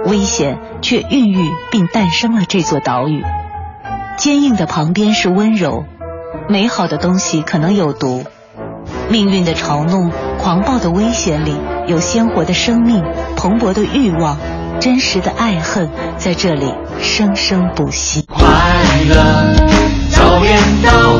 [0.04, 3.22] 危险却孕育并诞生了这座岛屿。
[4.18, 5.84] 坚硬的旁边是温柔，
[6.48, 8.24] 美好的东西可能有毒。
[9.12, 11.54] 命运的嘲弄，狂暴的危险里
[11.86, 13.04] 有鲜活的生命，
[13.36, 14.38] 蓬勃的欲望，
[14.80, 18.24] 真实的爱恨在这里生生不息。
[18.26, 18.42] 快
[19.06, 19.54] 乐
[20.08, 21.18] 早点到，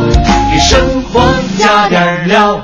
[0.51, 1.20] 给生活
[1.59, 2.62] 加点料。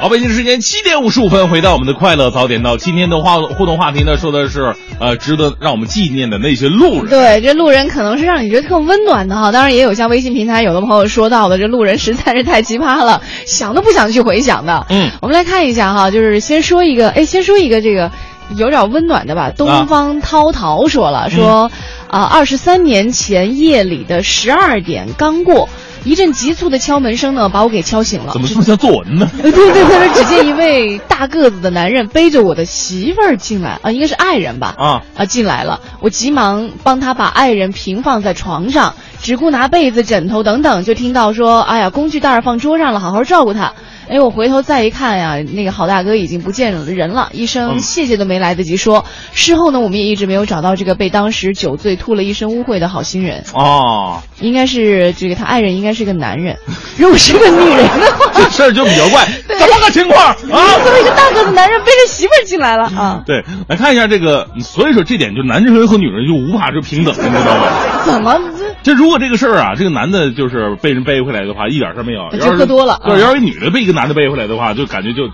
[0.00, 2.76] 好，北京时间七点五十五分，回到我们的快乐早点到。
[2.76, 7.08] 今天的话互动话题呢，说的是呃，值得让我们纪念的那些路人。
[7.08, 9.50] 对，这路人可能是让你觉得特温暖的哈。
[9.50, 14.86] 当然，也有像微信平台有的朋友说到的，这路人实在是太奇葩了，想都不想去回想的。
[14.88, 18.12] 嗯，我们来看一下哈，就是先说一个，哎，先说一个这个
[18.56, 19.50] 有点温暖的吧。
[19.50, 21.72] 东方涛涛说了，说。
[22.08, 25.68] 啊，二十三年前夜里的十二点刚过，
[26.04, 28.32] 一阵急促的敲门声呢，把我给敲醒了。
[28.32, 29.30] 怎么这么像作文呢？
[29.42, 34.74] 对 对，对只见一位大个子的男人背着我的媳妇儿进来啊，应该是爱人吧？
[34.78, 43.74] 啊啊，进来了，我急忙帮他把爱人平放在床上，只顾拿被子、枕头等等，就听到说：“哎呀，工具袋放桌上了，好好照顾他。”
[44.08, 49.04] 哎，我回头再一看呀，那个好大哥已经不见人了，一声谢谢都没来得及说。
[49.32, 53.44] 事后呢，我们也一直没有找到这个被当时酒醉吐了一身污秽的好心人。
[53.54, 56.56] 哦，应该是这个他爱人应该是个男人，
[56.96, 59.26] 如果是个女人的话，这事儿就比较怪。
[59.58, 60.34] 怎么个情况啊？
[60.82, 63.22] 作为一个大个子男人背着媳妇儿进来了啊？
[63.26, 67.66] 对，来看一下这个，所以说这点就男人和女人就无法是平等的，你知道吗？
[68.04, 68.40] 怎么？
[68.82, 72.30] 这如果这个事儿啊，这个男的就是被人背回来的话，一点事儿没有。
[72.38, 73.00] 就喝多了。
[73.04, 75.26] 对，要是女的被一个男的背回来的话，就感觉就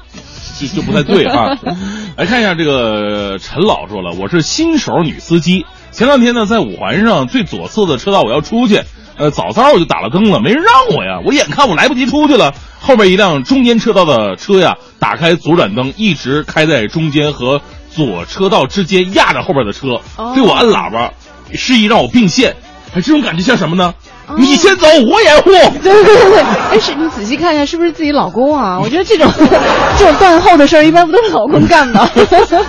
[0.59, 1.55] 就就不太对啊。
[2.17, 8.81] 来看一下这个陈老说了，我是新手女司机，前两天呢在五环上最左侧的车道我要出去，
[9.19, 17.61] 呃早早我就打了灯了，没人让我呀，我眼看我来不及出去了，后边一辆中间车道的车呀打开左转灯，一直开在中间和
[17.91, 20.01] 左车道之间压着后边的车，
[20.35, 21.13] 对我按喇叭，
[21.53, 22.57] 示意让我并线。
[22.95, 23.93] 哎，这种感觉像什么呢？
[24.37, 25.51] 你先走，我掩护。
[25.83, 28.79] 对对对对，哎，是你仔细看一下，是不是自己老公啊？
[28.83, 29.31] 我觉得这种
[29.99, 32.09] 这种断后的事儿，一般不都是老公干的？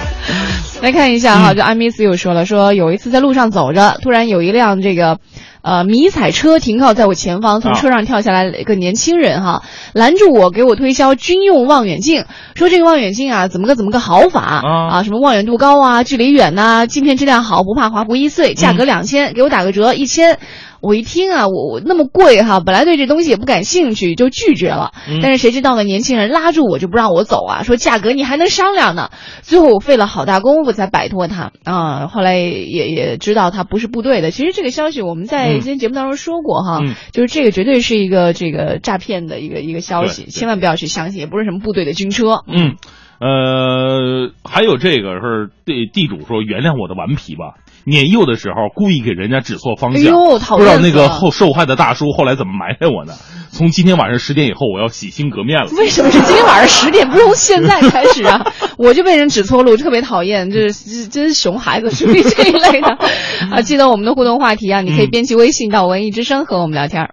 [0.81, 5.17] 来看一下哈，就 I miss you 说了，说有一次在路上走着，突然有一辆这个。
[5.65, 9.63] 呃，迷彩车停靠在我前方，从车上跳下来一个年轻人哈，
[9.95, 20.37] 拦住我，给我推销军用望远镜，说这个望远镜啊，怎么个怎么个好法啊，什么望远度高啊，距离远呐，镜片质量好，不怕划不易碎，价格两千，给我打个折一千。
[20.81, 24.91] 我一听啊，我我那么贵哈，本来对这东西也不感兴趣，就拒绝了。
[25.23, 25.83] 但是谁知道呢？
[25.83, 29.09] 年轻人拉住我就不让我走啊，说价格你还能商量呢。
[29.41, 32.05] 最后我费了好大功夫才摆脱他啊。
[32.05, 34.29] 后来也也知道他不是部队的。
[34.29, 36.79] 其实这个消息我们在今天节目当中说过哈，
[37.11, 42.43] 就是这个绝对是一个这个诈骗的一个一个消息，千万不要去相信，也不是什么部队的军车。
[42.47, 42.75] 嗯，
[43.19, 47.55] 呃，还有这个是对地主说原谅我的顽皮吧。
[47.85, 53.13] 年幼的时候故意给人家指错方向，不知道那个后受害的大叔后来怎么埋汰我呢？
[53.51, 55.69] 从今天晚上十点以后，我要洗心革面了。
[55.77, 57.07] 为什么是今天晚上十点？
[57.09, 58.45] 不是从现在开始啊？
[58.77, 62.97] 我就被人指错路，特别讨厌，这是真是熊孩子属于这一类的
[63.51, 63.61] 啊！
[63.61, 67.09] 记得我们的互动话题啊，你可以编辑微信到文艺之声和我们聊天。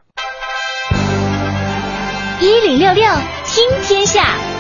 [2.41, 3.05] 一零六六
[3.45, 4.52] 听天下。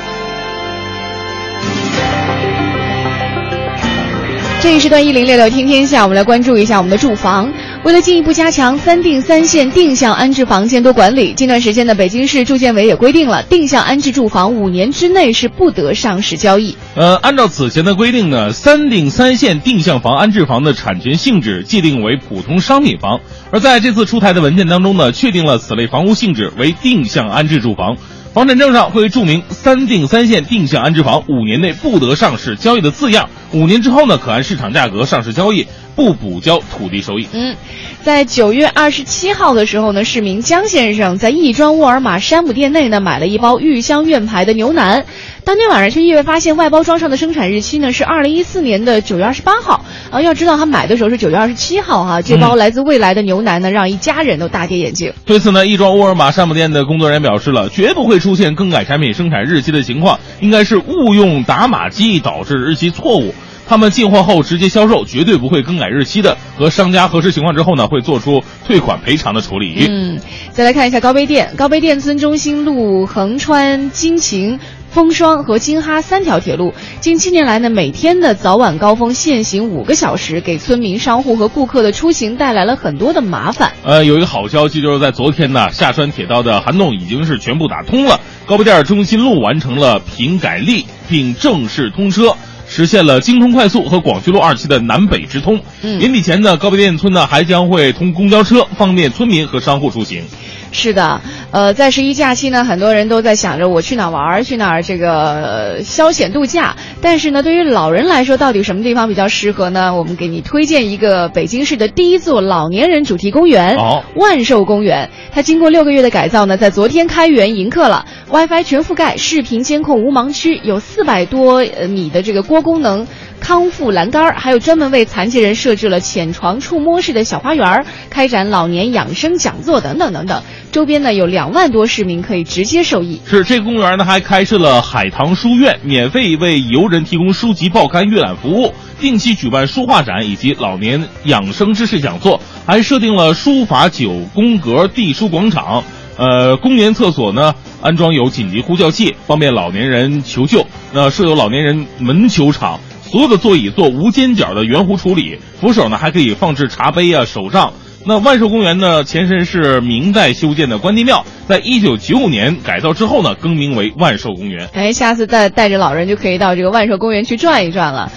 [4.63, 7.53] 这一时段一零六六听天下，我们来关注一下我们的住房。
[7.83, 16.77] 为了进一步加强三定三线定向安置房监督管理，近段时间呢，北京市住建委也规定了，定向安置住房五年之内是不得上市交易。
[16.95, 23.19] 呃，按照此前的规定呢，三定三线定向房安置房的产权性质界定为普通商品房，
[23.51, 27.97] 而在这次出台的文件当中呢，确定了此类房屋性质为定向安置住房。
[28.33, 33.29] 房产证上会注明“三定三限定向安置房五年内不得上市交易”的字样。
[33.53, 37.27] 五年之后呢，可按市场价格上市交易，不补交土地收益。
[37.33, 37.57] 嗯，
[38.03, 45.05] 在九月二十七号的时候呢，市民江先生在亦庄沃尔玛山姆店内呢买了一包玉香苑牌的牛腩，
[45.45, 49.85] 当天晚上却意外发现外包装上的生产日期呢是二零一四年的九月二十八号。
[50.11, 55.13] 啊，要知道他买的时候是九月二十七号哈，这包来自未来的牛腩呢，让一家人都大跌眼镜。
[55.25, 63.35] 对此呢，亦庄沃尔玛山姆店的工作人员表示了，绝不会出现更改产品生产日期的情况，应该是误用打码机导致日期错误。
[63.69, 66.37] 他们进货后直接销售，绝对不会更改日期的。
[66.59, 69.87] 和商家核实情况之后呢，会做出退款赔偿的处理。
[69.89, 74.59] 嗯，再来看一下高碑店，高碑店村中心路横穿金晴。
[74.93, 83.73] 风霜和京哈三条铁路，近七年来呢，每天的早晚高峰限行五个小时，给村民、商户和顾客的出行带来了很多的麻烦。
[83.85, 92.37] 呃，有一个好消息，就是在昨天呢，下川铁道的涵洞已经是全部打通了，高碑店中心路完成了平改立，并正式通车。
[92.75, 95.61] 实现了京通快速和广渠路二期的南北直通。
[95.83, 100.25] 年底前呢，高碑店村呢还将会通公交车，方便村民和商户出行。
[100.73, 101.21] 是的，
[101.51, 106.77] 呃，在十一假期呢，很多人都在想着我去哪玩儿，去哪儿这个呃消遣度假。
[107.03, 109.95] 但是呢，对于老人来说，到底什么地方比较适合呢？
[109.95, 113.77] 我们给你推荐一个北京市的第一座老年人主题公园——
[114.17, 115.11] 万寿公园。
[115.31, 123.07] 它经过六个月的改造呢，在昨天开园迎客了，WiFi 全覆盖，视频监控无盲区，有四百多米的这个多功能。
[123.43, 130.41] 康复栏杆，还有专门为残疾人设置了浅床触摸式的小花园，开展老年养生讲座等等等等。
[130.71, 133.21] 周边呢有两万多市民可以直接受益。
[133.27, 145.83] 是这个公园呢还开设了海棠书院，免费为游人提供书籍、报刊阅览服务，定期举办书画展以及老年养生知识讲座，还设定了书法九宫格地书广场。
[146.17, 150.65] 呃，公园厕所呢安装有紧急呼叫器，方便老年人求救。
[150.93, 152.79] 那设有老年人门球场，
[153.13, 157.75] 所有的座椅做无尖角的圆弧处理，扶手呢还可以放置茶杯啊、手杖。
[158.07, 164.67] 那万寿公园呢，前身是明代修建的关帝庙，在一九九五年改造之后呢，更名为万寿公园。
[164.73, 168.11] 哎，下次再带着老人就可以到这个万寿公园去转一转了。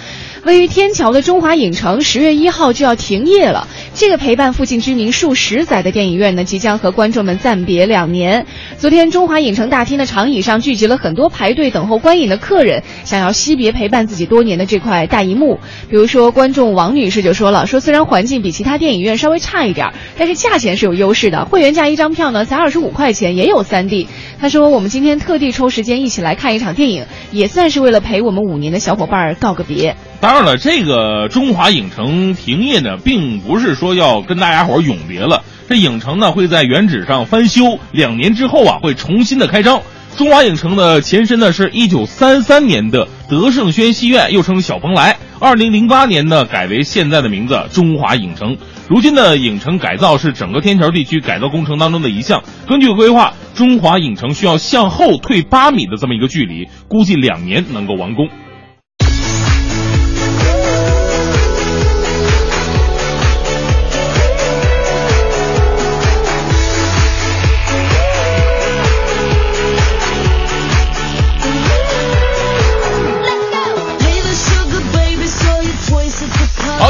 [0.46, 3.66] 位于天桥的中华影城十月一号就要停业了。
[3.94, 8.46] 这个陪伴附近居民数十载的电影院呢，即将和观众们暂别两年。
[8.78, 15.58] 昨天，中华影城大厅的长椅上聚集了很多排队等候观影的客人，想要惜别陪伴自己多年的这块大荧幕。
[15.90, 21.44] 比如说，观众王女士就说了：“说虽然环境比其他电影院稍微差一点，但是价钱是有优势的。
[21.46, 24.06] 会员价一张票呢，才二十五块钱，也有三 D。”
[24.38, 35.42] 她说：“我们今天特地抽时间一起来看一场电影，也算是为了陪我们五年的小伙伴告个别。”当了，这个中华影城停业呢，并不是说要跟大家伙永别了。
[35.68, 39.82] 这影城呢会在原址上翻修，两年之后啊会重新的开张。
[40.16, 45.18] 中华影城的前身呢是一九三三年的德胜轩戏院，又称小蓬莱。
[45.38, 48.56] 二零零八年呢改为现在的名字中华影城。
[48.88, 52.42] 如今的影城改造是整个天桥地区改造工程当中的一项。
[52.66, 58.28] 根据规划，中华影城需要向后退八米的这么一个距离，估计两年能够完工。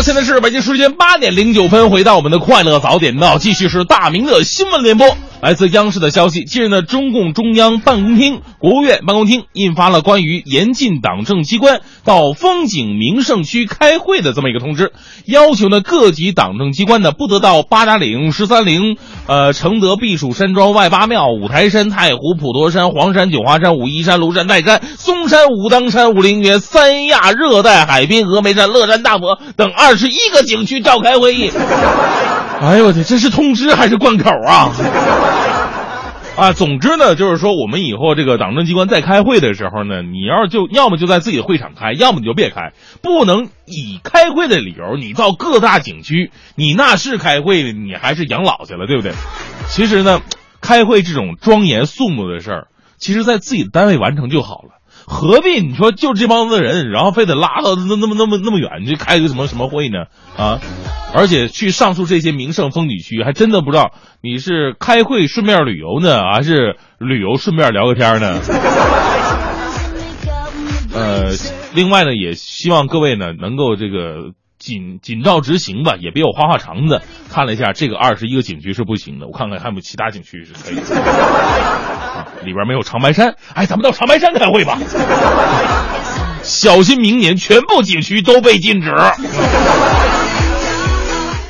[0.07, 5.17] 现在是北京时间八点零九分，回到我们的快乐早点到，继续是大明的新闻联播。
[5.47, 14.91] 来自央视的消息，近日呢，中共中央办公厅、国务院办公厅印发了关于严禁党政机关到风景名胜区开会的这么一个通知，
[15.25, 18.97] 要求呢各级党政机关呢不得到八达岭、十三陵、
[19.29, 31.53] 呃承德避暑山庄、外八庙、五台山、太湖、普陀山、黄山、九华山、武夷山、庐山、泰山、嵩山、武当山、武陵源、三亚热带海滨、峨眉山、乐山大佛等二十一个景区召开会议。
[32.61, 34.73] 哎呦我去，这是通知还是贯口啊？
[36.37, 49.13] 啊，总之呢，就是说我们以后这个党政机关在开会的时候呢，你要是就要么就在自己的会场开，要么你就别开，不能以开会的理由你到各大景区，你那是开会，你还是养老去了，对不对？
[49.69, 50.21] 其实呢，
[50.61, 54.81] 开会这种庄严肃穆的事儿，其实在自己的单位完成就好了。
[55.09, 60.07] 何必你说就这帮子人，然后非得拉到那那么那么那么远去开个什么什么会呢？
[60.37, 60.61] 啊，
[61.15, 68.41] 而且去上述这些名胜风景区，还真的不知道你是开会顺便旅游呢，还是旅游顺便聊个天呢？
[70.93, 71.31] 呃，
[71.75, 77.03] 另外呢，也希望各位呢能够这个紧紧照执行吧，也别有花花肠子。
[77.31, 80.83] 看了一下，这个二十一个景区是不行的，我看看还有没有其他景区是可以的。
[82.45, 84.79] 里边没有长白山，哎，咱们到长白山开会吧。
[86.43, 88.95] 小心明年全部景区都被禁止。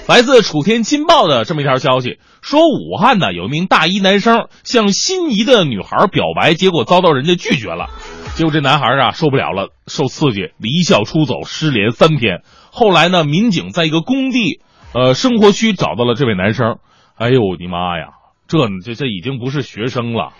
[0.08, 7.88] 来自楚天金报的这么一条消息，说武汉呢有一名大一男生向心仪的女孩表白，结果遭到人家拒绝了。
[8.36, 12.42] 结果这男孩啊受不了了，受刺激离校出走，失联三天。
[12.76, 14.60] 后来呢，民警在一个工地，
[14.92, 16.76] 呃，生活区找到了这位男生。
[17.16, 18.08] 哎呦我的妈呀！
[18.48, 20.34] 这这这已经不是学生了，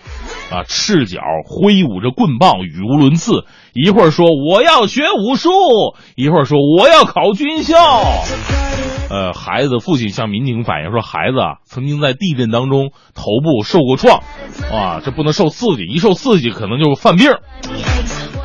[0.51, 0.63] 啊！
[0.63, 3.45] 赤脚挥舞着棍棒，语无伦次。
[3.73, 5.49] 一会儿说我要学武术，
[6.15, 7.75] 一会儿说我要考军校。
[9.09, 14.21] 呃，孩子父亲向民警反映说，孩子啊曾经在地震当中头部受过创，
[14.71, 17.31] 啊，这不能受刺激，一受刺激可能就犯病。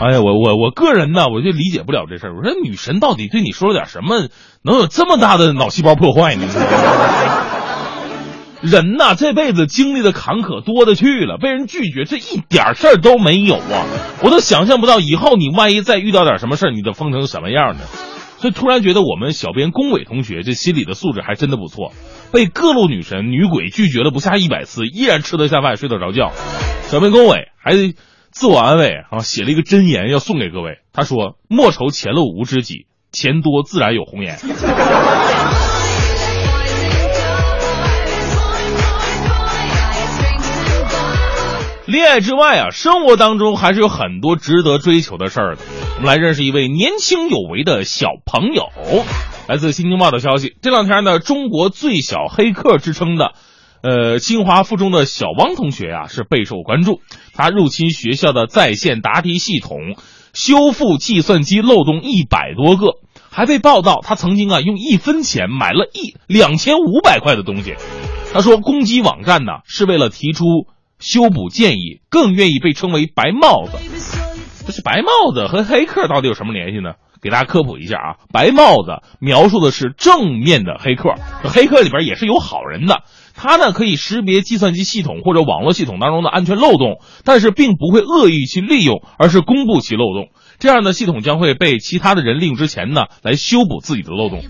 [0.00, 2.36] 哎呀，我我我个人呢，我就理解不了这事儿。
[2.36, 4.28] 我说女神到底对你说了点什么，
[4.62, 6.46] 能有这么大的脑细胞破坏呢？
[8.62, 13.86] 人呐，这辈子经历的坎坷多的去了，被人拒绝这一点事儿都没有啊！
[14.22, 17.80] 我都想象不到以后你万一再遇到点什么事儿，你得疯成什么样呢？
[18.38, 21.92] 所以突然觉得我们小编龚伟同学这心理的素质还真的不错，
[22.32, 26.30] 被各路女神女鬼拒绝了不下一百次，依然吃得下饭睡得着觉。
[26.84, 27.72] 小编龚伟还
[28.32, 34.38] 自我安慰啊，写了一个箴言要送给各位，他说：“莫愁前路无知己，钱多自然有红颜。”
[41.86, 45.62] 恋爱之外啊，生活当中还是有很多值得追求的事儿的。
[45.96, 48.70] 我们来认识一位年轻有为的小朋友。
[49.46, 53.34] 来自《新京报》的消息，这两天呢，中国最小黑客之称的，
[53.82, 57.00] 呃，清华附中的小汪同学啊，是备受关注。
[57.34, 59.96] 他入侵学校的在线答题系统，
[60.32, 62.98] 修复计算机漏洞一百多个，
[63.30, 67.74] 还被报道他曾经啊用一分钱买了一两千五百块的东西。
[68.32, 70.44] 他说，攻击网站呢是为了提出
[71.00, 73.78] 修补建议，更愿意被称为“白帽子”。
[74.64, 76.92] 这是白帽子和黑客到底有什么联系呢？
[77.20, 81.14] 给大家科普一下啊，白帽子描述的是正面的黑客，
[81.44, 83.02] 黑客里边也是有好人的。
[83.34, 90.28] 它呢可以识别计算机系统或者网络系统当中的安全漏洞，但是并不会恶意去利用，而是公布其漏洞。
[90.58, 94.44] 这样的系统将会被其他的人利用之前呢来修补自己的漏洞。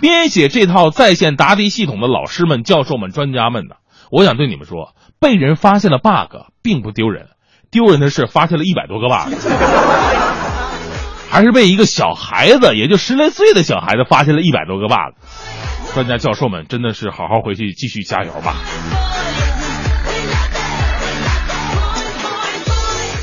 [0.00, 3.76] 编写这套在线答题系统的老师们、教授们、专家们呢，
[4.10, 7.28] 我想对你们说，被人发现了 bug 并不丢人，
[7.70, 9.32] 丢人的是发现了一百多个 bug，
[11.30, 15.14] 还是被一个小孩子，也就十来岁的小孩子发现了一百多个 bug。
[15.96, 19.15] 专家教授们真的是好好回去继续加油吧。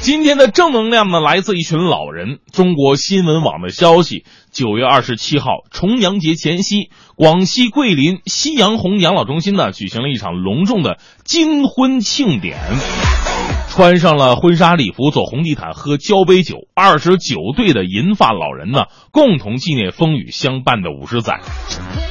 [0.03, 2.39] 今天的正能量呢，来自一群老人。
[2.51, 12.57] 中国新闻网的消息，九月二十七号，重阳节前夕，广西桂林夕阳红养老中心呢，举行了一场隆重的金婚庆典。
[13.69, 16.67] 穿上了婚纱礼服，走红地毯，喝交杯酒。
[16.75, 21.39] 二十九对的银发老人呢，共同纪念风雨相伴的五十载。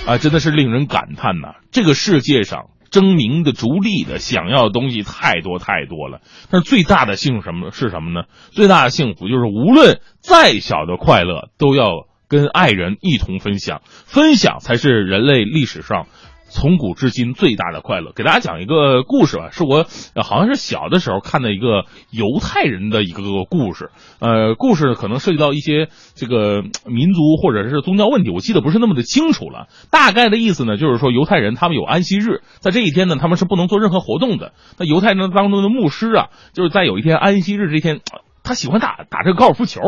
[0.07, 1.57] 啊，真的是令人感叹呐！
[1.71, 2.69] 这个世界上。
[2.93, 6.21] 争名的、逐利的，想要的东西太多太多了。
[6.51, 8.29] 但是最大的幸福什么是什么呢？
[8.53, 13.81] 最大的幸福就是无论再小的快乐，都要跟爱人一同分享。
[13.85, 16.07] 分享才是人类历史上。
[16.53, 19.87] 从古至今最大的快乐，给大家讲一个故事吧，是我
[20.23, 23.91] 好像是小的时候看的一个犹太人的一个个故事。
[24.21, 29.67] 呃，故事可能涉及到一些这个民族或者是宗教问题，我记得不是那么的清楚了。
[29.91, 34.53] 大概的意思呢，就是说犹太人他们有安息日，在这一天呢，他们是不能做任何活动的。
[34.79, 38.01] 那犹太人当中的牧师啊，就是在有一天安息日这天，
[38.45, 39.81] 他喜欢打打这个高尔夫球。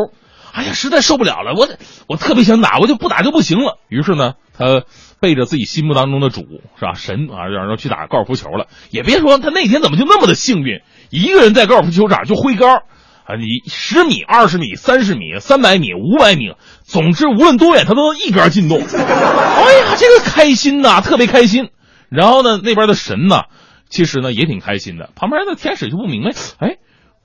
[0.53, 1.69] 哎呀，实在受不了了，我
[2.09, 3.79] 我特别想打，我就不打就不行了。
[3.89, 4.85] 于是呢，他。
[5.25, 6.43] 背着自己心目当中的主
[6.79, 8.67] 是吧神啊，让人去打高尔夫球了。
[8.91, 12.83] 也别说他那天怎么就那么的幸运，一个人在高尔夫球场就挥杆
[13.25, 16.53] 啊，你十米、二十米、三十米、三百米、五百米，
[16.83, 18.77] 总之无论多远，他都能一杆进洞。
[18.85, 21.71] 哎呀，这个开心呐，特别开心。
[22.11, 23.45] 然后呢，那边的神呢，
[23.89, 25.09] 其实呢也挺开心的。
[25.17, 26.77] 旁边的天使就不明白，哎，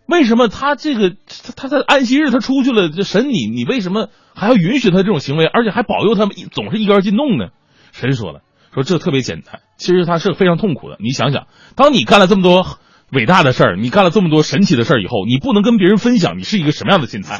[0.07, 7.49] 为什么他这个他他在安息日他出去了，这神你你为什么还要允许他这种行为，而且还保佑他们总是一杆进洞呢？
[7.91, 8.41] 神说了，
[8.73, 10.97] 说这特别简单，其实他是非常痛苦的。
[10.99, 12.77] 你想想，当你干了这么多
[13.11, 17.39] 伟大的事儿，你干了这么多神奇的事儿以后，你不能跟别人分享，你是一个什么样的心态？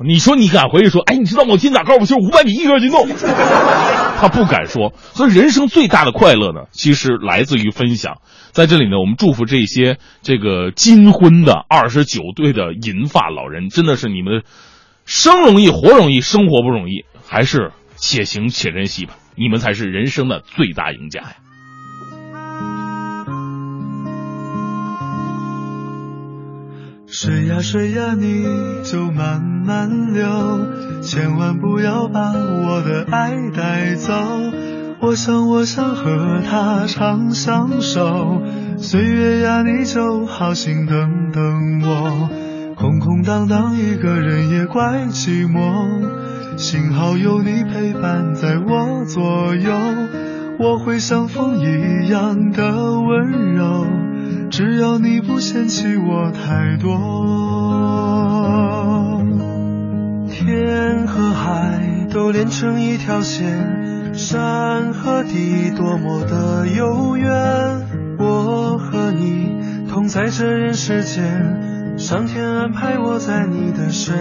[0.00, 3.08] 你说你敢回去说，哎，你知道我今天打高尔夫球五百米一杆进洞？
[4.20, 4.92] 他不敢说。
[4.96, 8.18] 所以人生最大的快乐呢，其实来自于分享。
[8.52, 14.42] 在这里呢，我们祝福这些这个金婚的二十九对的银发老人，真的是你们
[15.04, 17.72] 生容易活容易，生活不容易，还是。
[18.00, 21.34] 且行且珍惜吧，你们才是人生的最大赢家呀！
[27.10, 28.44] 水呀水呀，你
[28.84, 34.12] 就慢慢流，千万不要把我的爱带走。
[35.00, 38.42] 我想我想和他长相守，
[38.76, 42.28] 岁月呀，你就好心等等我。
[42.76, 46.28] 空空荡荡一个人也怪寂寞。
[46.58, 49.72] 幸好有你陪伴在我左右，
[50.58, 53.86] 我会像风一样的温柔，
[54.50, 56.98] 只要你不嫌弃我太多。
[60.28, 67.86] 天和海都连成一条线，山和地多么的悠远，
[68.18, 71.67] 我和你同在这人世间。
[71.98, 74.14] 上天安排我在你的身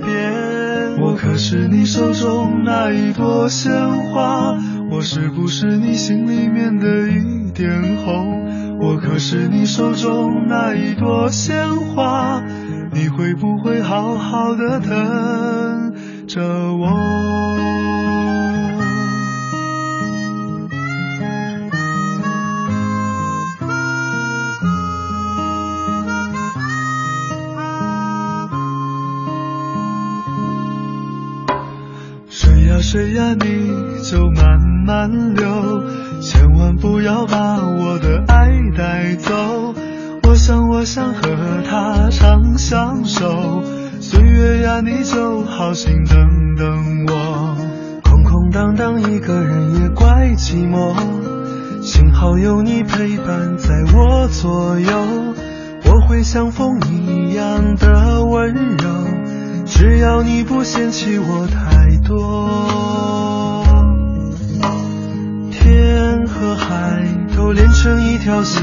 [0.00, 3.70] 边，我可是你手中那一朵鲜
[4.10, 4.56] 花，
[4.90, 8.78] 我是不是你心里面的一点红？
[8.80, 12.42] 我可是你手中那一朵鲜花，
[12.90, 15.94] 你会不会好好的等
[16.26, 16.40] 着
[16.74, 17.99] 我？
[32.82, 35.84] 水呀，你就慢慢流，
[36.20, 39.74] 千万不要把我的爱带走。
[40.22, 41.22] 我想我想和
[41.68, 43.62] 他长相守，
[44.00, 47.56] 岁月呀，你就好心等等我。
[48.02, 50.94] 空空荡荡一个人也怪寂寞，
[51.82, 54.90] 幸好有你陪伴在我左右，
[55.84, 58.88] 我会像风一样的温柔，
[59.70, 63.64] 只要你不嫌弃我太多。
[65.52, 67.06] 天和海
[67.36, 68.62] 都连成一条线，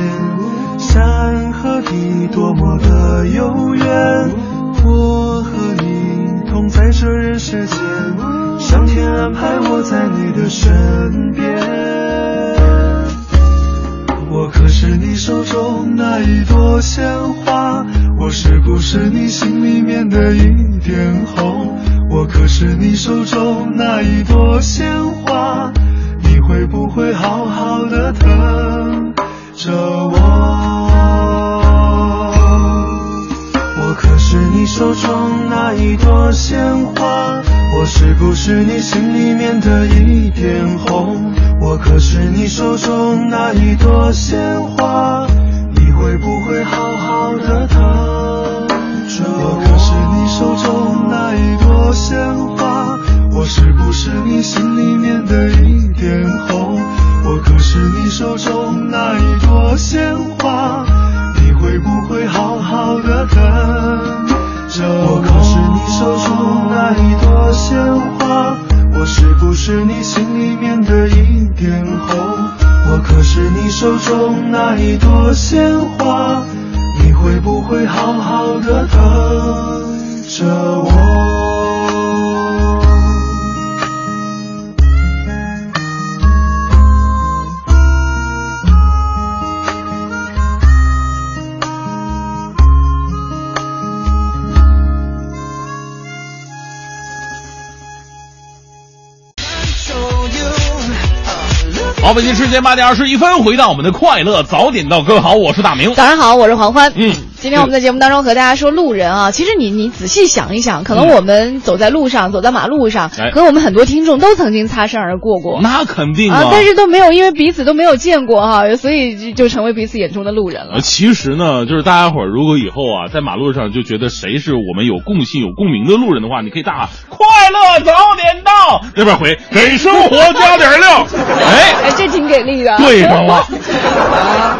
[102.77, 105.93] 点二十一分，回到我们的快乐早点到，各位好，我是大明。
[105.95, 106.93] 早上好，我是黄欢。
[106.95, 115.59] 嗯，今天我们在节目当中和大家说路人啊，其实你你仔细想一想，可能我们走在路上，走在马路上，哎和我们很多听众都曾经擦身而过过。
[115.61, 120.81] 那肯定啊，但是都没有因为彼此都没有见过哈、所以就就成为彼此眼中的路人了呃，。
[120.81, 131.05] 其实呢，就是大家伙儿如果以后啊，在马路上就觉得谁是我们有共性、有共鸣的路人的话，你可以大喊“快乐早点到”，那边回“给生活加点料”。
[131.41, 132.77] 哎，哎，这挺给力的。
[132.77, 133.35] 对上了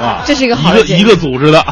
[0.01, 1.63] 啊，这是一个一个一个组织的。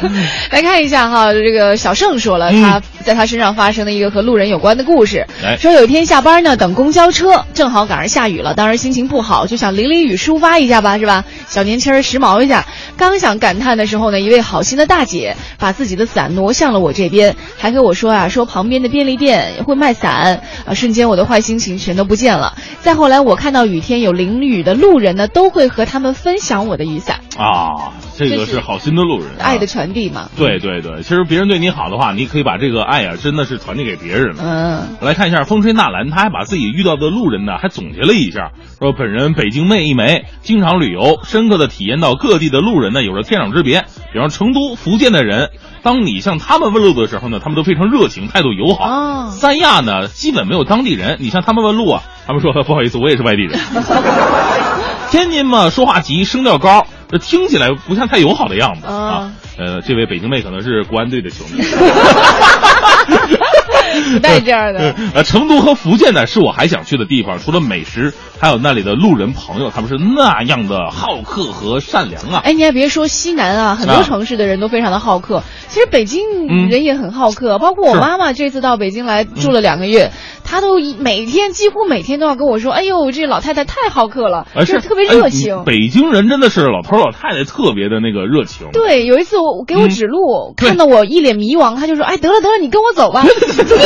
[0.50, 5.26] 来看一下哈，这个小盛说了他在他身上发生的一个和路人有关的故事。
[5.44, 11.24] 哎说有一天下班呢，等公交车，正好赶上下雨了，当时心情不好，就想淋淋雨抒发一下吧，是吧？
[11.48, 12.66] 小年轻儿时髦一下。
[12.96, 22.56] 刚想感叹的时候呢，一位好心的大姐把自己的伞挪向了我这边，还跟我说啊，说旁边的便利店会卖伞啊，瞬间我的坏心情全都不见了。
[22.82, 30.28] 再后来，我看到雨天有淋雨的路人呢，都会和他们分享我的雨伞，啊，这个是好心的路人、啊，爱的传递嘛。
[30.36, 34.42] 对对对，其实别人对你好的话，你可以把这个爱啊，真的是传递给别人了。
[34.44, 43.84] 嗯，来看一下风吹纳兰，他还把自己遇到的路人呢，还总结了一下，说本人北京妹一枚，经常旅游，深刻的体验到各地的路人呢有着天壤之别。
[44.12, 45.50] 比方成都、福建的人，
[45.84, 48.84] 当你向他们问路的时候呢，他们都非常热情，态度友好。
[48.84, 53.56] 哦，三亚呢，基本没有当地人，你向他们问路啊，他们说 不好意思，我也是外地人。
[55.10, 59.32] 天津嘛，说话急，声调高，这听起来不像太友好的样子、哦、啊。
[59.58, 61.62] 呃，这位北京妹可能是国安队的球迷。
[64.00, 64.94] 不带这样的。
[65.14, 67.38] 呃，成都和福建呢，是我还想去的地方。
[67.38, 72.40] 除了美食，还有那里的路人朋友，他们是那样的好客和善良啊。
[72.44, 75.36] 哎，你还别说，西南啊，很多城市的人都非常的好客。
[75.38, 76.22] 啊、其实北京
[76.68, 80.10] 人也很好客，嗯、包括我妈妈这次到北京来住了两个月，
[80.44, 88.68] 她都每天几乎每天都要跟我说：“哎呦，这老太太太好客了，就、是特别热情、哎。”北京人真的是老头老太太特别的那个热情。
[88.72, 93.24] 对，有一次我给我指路，嗯、看到我一脸迷茫，他就说：“哎，得了得了，你跟我走吧。”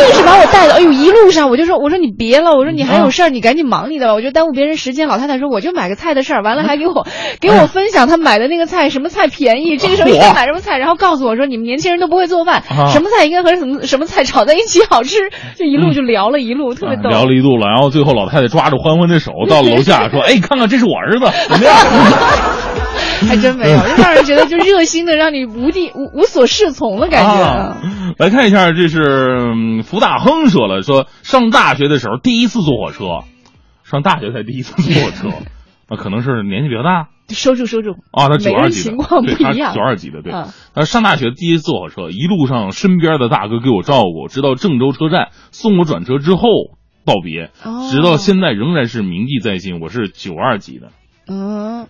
[0.08, 5.08] 硬是把我带的，哎呦，一路上我就说，我说你别了，我说你还有事儿，你赶紧忙你的吧，我就耽误别人时间。
[5.08, 7.06] 老太太说，我就买个菜的事儿，完了还给我
[7.40, 15.16] 给我分享他买的那个菜，什么菜便宜，这个时候应该买什么菜，然后告诉我说，你们年轻人都不会做饭，什么菜应该和什么什么菜炒在一起好吃，
[15.56, 17.08] 就一路就聊了一路，特别逗。
[17.10, 22.83] 聊了一路了，然后最后老太太抓着欢欢的手到楼下说， 哎，看看这是我儿子，怎么样？
[23.28, 27.42] 还真没有，就让人觉得就热心的，让你无地无无所适从的感觉。
[27.42, 27.76] 啊、
[28.18, 33.26] 来看一下，这是、嗯、福大亨说了，说上大学的时候第一次坐火车，
[33.84, 35.28] 上大学才第一次坐火车，
[35.88, 37.08] 那可能是年纪比较大。
[37.30, 39.72] 收住收住啊，他九二级的，情况不一样。
[39.74, 40.30] 九二级的，对。
[40.74, 46.42] 他，上大学第一次坐火车，一路上身边的大哥给我照顾，直到郑州车站送我转车之后
[47.06, 47.50] 道别，
[47.90, 49.80] 直到现在仍然是铭记在心。
[49.80, 50.88] 我是九二级的。
[51.26, 51.86] 嗯。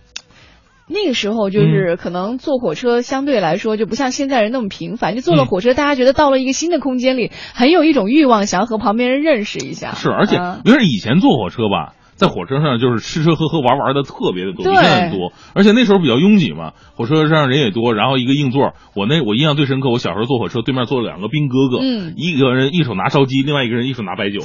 [0.87, 9.93] 那个时候就是可能坐火车相对来说就不像现在人那么频繁，就坐了火车，大家觉得到了一个新的空间里，很有一种欲望，想要和旁边人认识一下。
[9.93, 15.33] 是，而且因为以前坐火车吧，在火车上就是吃吃喝喝玩玩的特别的多，比现在多。
[15.55, 24.39] 而且那时候比较拥挤嘛，火车上人也多，然后一个硬座，我那我印象最深刻，我小时候坐火车对面坐了两个兵哥哥，嗯，一个人一手拿烧鸡，另外一个人一手拿白酒，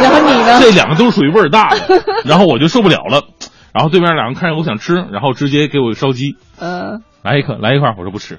[0.00, 0.56] 然后你呢？
[0.64, 3.24] 这两个都是属于味儿大的， 然后我就受不了了。
[3.72, 8.38] 然后对面两个看着我想吃，然后直接给我烧鸡，嗯，来一颗，来一块，我说不吃，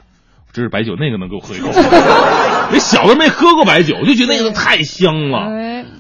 [0.51, 1.69] 这是白酒，那个能给我喝一口。
[2.71, 5.49] 那小的没喝过白酒，就觉得那个太香了。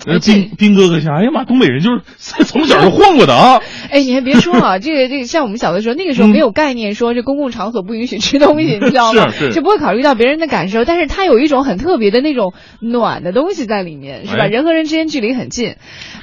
[0.05, 2.01] 那兵兵哥哥想，哎呀妈，东北人就是
[2.43, 3.61] 从小就混过的啊。
[3.91, 9.29] 哎，你还别说啊，这个这个，像我们小的时候，那个时候没有概念说这公共场所不允许吃东西，你知道吗？
[9.31, 10.83] 是就不会考虑到别人的感受。
[10.83, 14.45] 但是它有一种很特别的那种暖的东西在里面，是吧？
[14.47, 15.75] 人和人之间距离很近。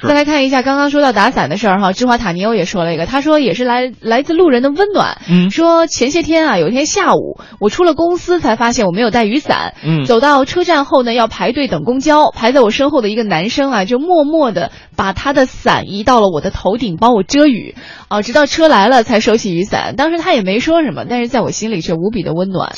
[0.03, 5.21] 再来看一下刚刚说到打伞的事儿哈，芝华塔尼欧也说了一个，他说也是来来自路人的温暖。
[5.29, 9.73] 嗯，说前些天啊，有一天下午，我出了公司才发现我没有带雨伞。
[9.83, 17.75] 嗯，走到车站后呢，要排队等公交，排在我身后的一个男生啊，就默默的把他的伞移到了我的头顶，帮我遮雨。
[18.07, 19.95] 啊，直到车来了才收起雨伞。
[19.95, 22.75] 当时他也没说什么，但是在我心里却无比的温暖。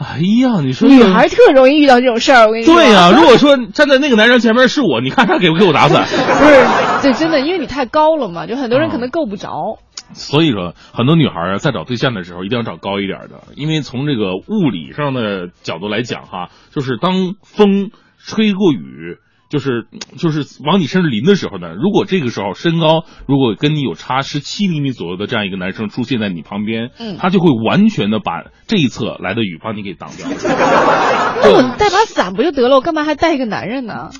[0.00, 2.74] 哎呀，你说女孩特容易遇到这种事儿，我跟你说。
[2.74, 6.04] 对呀， 如果说站在那个男生前面是我，你看他给不给我打伞？
[6.06, 9.78] 不是，对，真的，因为你太高了嘛，就很多人可能够不着。
[10.14, 19.18] 所以说，很多女孩啊，在找对象的时候一定要找高一点的，因为从这个物理上的角度来讲，哈，就是当风吹过雨。
[19.50, 19.86] 就是
[20.16, 30.26] 就是往你身上淋的时候呢，如果这个时候身高如果跟你有差十七厘米左右的这样一个男生出现在你旁边，嗯，他就会完全的把这一侧来的雨帮你给挡掉。
[31.42, 32.76] 那我带把伞不就得了？
[32.76, 34.10] 我干嘛还带一个男人呢？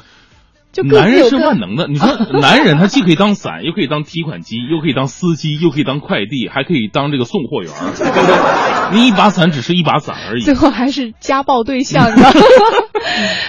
[0.72, 2.08] 就男人是万能的，你说
[2.40, 8.98] 男人他既可以当伞，又可以当提款机，又可以当司机，又可以当快递，还可以当这个送货员，对不对？
[9.00, 12.22] 你一把伞只是一把伞而已，最后还是家暴对象呢。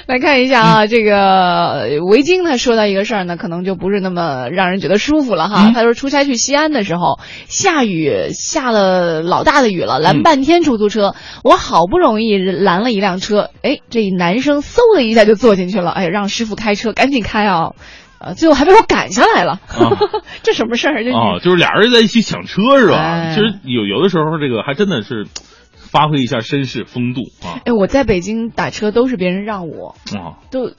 [0.08, 5.72] 来看一下啊，这个围巾他说到一个事儿呢，可能就不是那么让人觉得舒服了哈。
[5.74, 17.22] 他说出差去西安的时候，下雨下了老大的雨了，拦半天出租车，我好不容易拦了一辆车，哎，这男生嗖的一下就坐进去了，哎，让师傅开车赶紧。
[17.22, 17.76] 紧开啊，
[18.20, 19.60] 呃，最后还被我赶下来了，
[20.42, 21.04] 这什么事儿？
[21.14, 23.30] 啊，就是俩人在一起抢车是吧？
[23.36, 25.28] 其实有有的时候这个还真的是
[25.92, 27.62] 发挥一下绅士风度啊。
[27.66, 30.72] 哎，我在北京打车都是别人让我啊，都。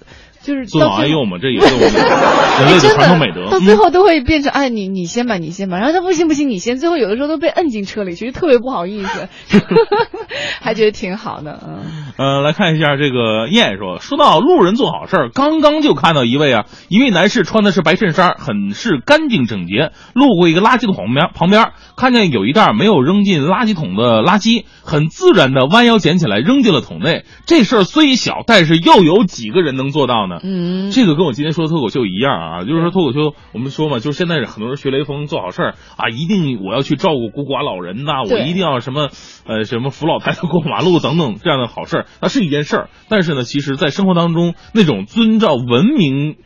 [0.43, 3.49] 就是尊老爱幼嘛，这也 是我们人类的传统美德。
[3.51, 5.79] 到最后都会变成哎，你你先吧，你先吧。
[5.79, 6.77] 然后他不行不行，你先。
[6.79, 9.29] 最后有的时候都被摁进车里，其实特别不好意思，
[10.61, 11.61] 还觉得挺好的。
[11.67, 27.25] 嗯，呃，来看一下这个燕说，说到路人做好事儿，刚刚就看到一位啊，一位男士穿的是白衬衫，很是干净整洁，路过一个垃圾桶旁边，旁边看见有一袋没有扔进垃圾桶的垃圾，很自然的弯腰捡起来扔进了桶内。
[27.47, 30.32] 这事儿虽小，但是又有几个人能做到呢？
[30.43, 39.09] 嗯，这个跟我今天说的脱口秀一样啊，就是说脱口秀，我们说嘛，就是现在很多人学雷锋做好事儿啊，一定我要去照顾孤寡老人呐，我一定要什么
[39.47, 42.91] 呃什么扶老太太过马路等等这样的好事儿，那是一件事儿。
[43.09, 46.37] 但是呢，其实在生活当中那种遵照文明。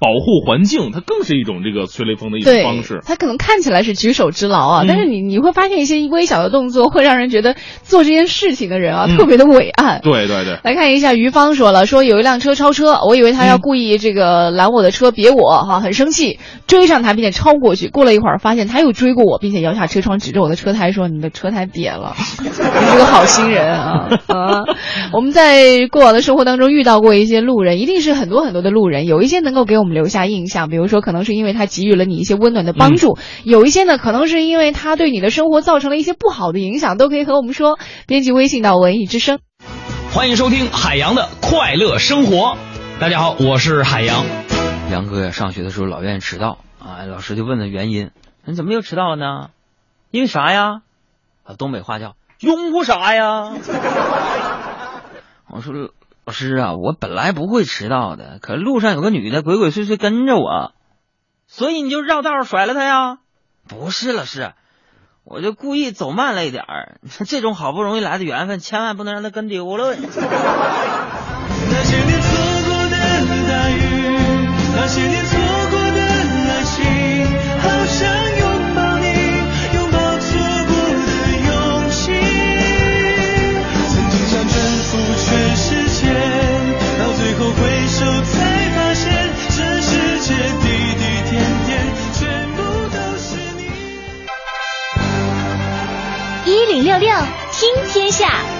[0.00, 3.00] 保护环境，它更是一种这个催泪风的一种方式。
[3.04, 10.00] 它可能看起来是举手之劳啊，但是你你会发现一些微小的动作会让人觉得做这件事情的人啊特别的伟岸。
[10.00, 10.58] 对对对。
[10.64, 17.88] 来看一下，于芳说了，说有一辆车超车，我以为他要故意这个拦我的车别我哈，很生气，追上他并且超过去。
[17.88, 24.64] 过了一会儿，发现他又追过我，并且摇下车窗指着我的车胎说：“你的车胎瘪了。” 你是个好心人啊啊！
[25.12, 29.89] 我们在过往的生活当中遇到过一些路人，一定是很多很多的路人，有一些能够给我们。
[29.92, 37.78] 留下印象，比如说，可能是因为他给予了你一些温暖的帮助；有一些呢，可能是因为他对你的生活造成了一些不好的影响，都可以和我们说。
[38.06, 39.40] 编辑微信到文艺之声，
[40.12, 42.56] 欢迎收听海洋的快乐生活。
[42.98, 44.24] 大家好，我是海洋。
[44.90, 48.10] 杨哥呀，上学的时候老愿意迟到啊，老师就问他原因，
[48.44, 49.50] 你怎么又迟到了呢？
[50.10, 50.82] 因为啥呀？
[51.44, 53.52] 啊，东北话叫拥护啥呀？
[55.50, 55.90] 我说。
[56.30, 60.74] 老师啊，我本来不会迟到的，可路上有个女的鬼鬼祟祟跟着我，
[61.48, 63.18] 所以你就绕道甩了她呀？
[63.68, 64.52] 不是，老师，
[65.24, 67.00] 我就故意走慢了一点儿。
[67.26, 69.96] 这种好不容易来的缘分，千万不能让她跟丢了。
[96.90, 97.08] 六六
[97.52, 98.59] 听天下。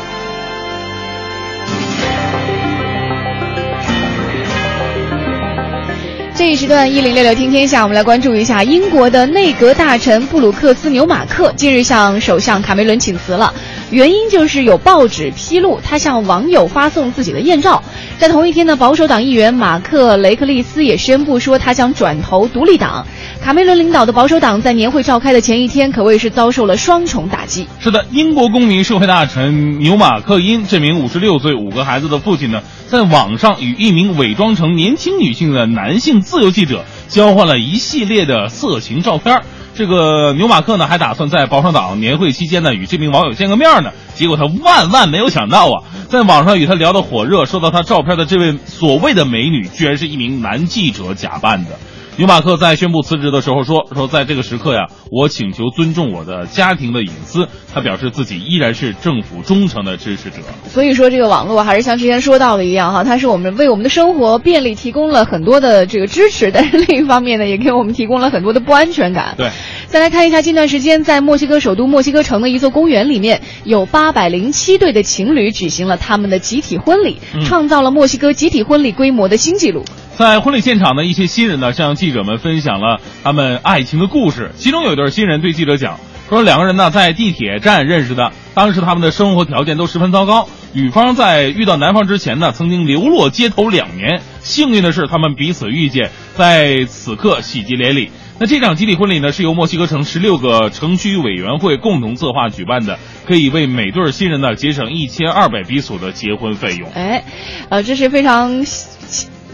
[6.41, 13.53] 这一时段一零六六听天下，我们来关注一下英国的内阁大臣布鲁克斯·纽马克近日向首相卡梅伦请辞了，
[13.91, 17.83] 原因就是有报纸披露他向网友发送自己的艳照。
[18.19, 23.07] 在同一天呢，保守党议员马克·雷克利斯也宣布说他将转投独立党。
[23.43, 27.69] 卡梅伦领导的保守党在年会召开的前一天可谓是遭受了双重打击。
[27.81, 39.43] 是的，英国公民社会大臣纽马克因这名五十六岁、五个孩子的父亲呢，在网上与一名伪装成年轻女性的男性自由记者交换了一系列的色情照片。
[39.77, 43.93] 这个纽马克呢，还打算在保守党年会期间呢与这名网友见个面呢。
[44.17, 51.79] 结果他万万没有想到啊，在网上与他聊得火热、收到他照片的这位所谓的美女，居然是一名男记者假扮的。
[52.17, 60.39] 纽马克在宣布辞职的时候说：“说在这个时刻呀，我请求尊重我的家庭的隐私。”他表示自己依然是政府忠诚的支持者。
[60.69, 69.35] 所以说，这个网络还是像之前说到的一样哈，它是我们为我们的生活便利提供了很多的这个支持，但是另一方面呢，也给我们提供了很多的不安全感。
[69.39, 69.51] 对，
[69.87, 79.85] 再来看一下近段时间在墨西哥首都墨西哥城的一座公园里面，有八百零七对的情侣举行了他们的集体婚礼，创造了墨西哥集体婚礼规模的新纪录。
[80.17, 84.51] 在婚礼现场呢，一些新人呢向记者们分享了他们爱情的故事。
[84.57, 90.47] 其中有一对新人对记者讲说，两个人呢在地铁站认识的，当时他们的生活条件都十分糟糕。
[90.73, 94.21] 女方在遇到男方之前呢，曾经流落街头两年。
[94.41, 98.11] 幸运的是，他们彼此遇见，在此刻喜结连理。
[98.39, 106.89] 那这场集体婚礼呢，是由墨西哥城十六个城区委员会共同策划举办的，可以为每对新人呢节省一千二百比索的结婚费用。
[106.93, 107.25] 哎，
[107.69, 108.65] 呃，这是非常。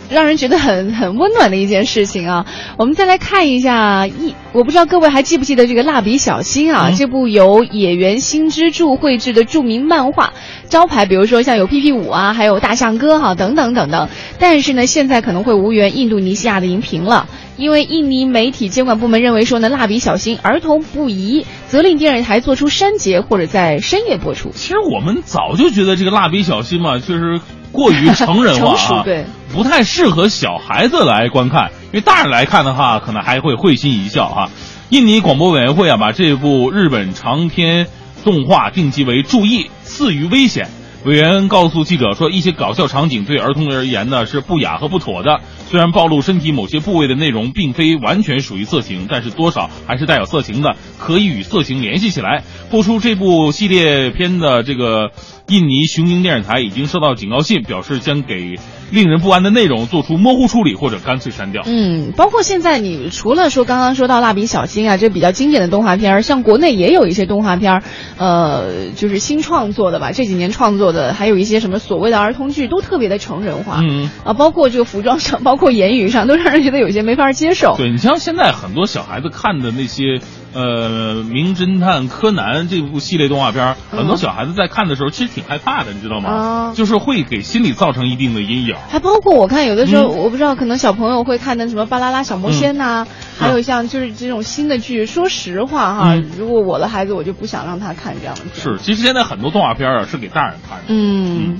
[0.08, 2.46] 让人觉得很很温暖的一件事情啊！
[2.78, 6.90] 我们再来看一下一，我不知道各位还记不记得这个蜡笔小新啊？
[6.96, 10.32] 这部由野原新之助绘制的著名漫画，
[10.68, 14.08] 招牌比如说像有 PP 五啊，还有大象哥哈等等等等。
[14.38, 24.50] 但是呢，现在可能会无缘印度尼西亚的荧屏了，因为印尼媒体监管部门认为说呢，蜡笔小新儿童不宜，责令电视台做出删节或者在深夜播出。
[24.54, 27.40] 其实我们早就觉得这个蜡笔小新嘛，确实。
[27.77, 29.05] 过于成人化啊，
[29.53, 34.48] 不太适合小孩子来观看，因为大人来看的话，可能还会会心一笑哈。
[34.89, 37.86] 印尼广播委员会啊，把这部日本长篇
[38.24, 40.69] 动画定级为注意，次于危险。
[41.05, 45.39] 委员告诉记者说，一些搞笑场景对儿童而言呢是不雅和不妥的。
[45.69, 52.43] 虽然暴露身体某些部位的内容并非完全属于色情，但是多少还是带有色情的，可以与色情联系起来。
[52.70, 55.11] 播出这部系列片的这个。
[55.48, 58.56] 印尼雄鹰电视台已经收到警告信，表示将给
[58.90, 61.62] 令人不安的内容做出模糊处理或者干脆删掉。
[61.66, 67.82] 嗯，包括现在你除了说刚刚说到蜡笔小新啊，这比较经典的动画片儿，像国内也有一些动画片儿，
[68.18, 73.81] 呃，就是新创作的吧，这几年创作的，还有一些什么所谓的儿童剧，都特别的成人化。
[73.85, 77.74] 嗯啊，包括这个服装上，包括言语上，都让人觉得有些没法接受。
[77.78, 80.20] 对你像现在很多小孩子看的那些。
[80.56, 86.72] 呃，名侦探柯南这部系列动画片，很多小孩子在看的时候其实挺害怕的，你知道吗？
[86.74, 88.74] 就是会给心理造成一定的阴影。
[88.88, 93.06] 还包括我看有的时候，我不知道可能小朋友会看的什么《巴啦啦小魔仙》呐，
[93.38, 95.04] 还有像就是这种新的剧。
[95.04, 98.40] 说实话哈，如果我的孩子，我就不想让他看这样的。
[98.54, 100.84] 是，其实现在很多动画片啊是给大人看的。
[100.88, 101.58] 嗯。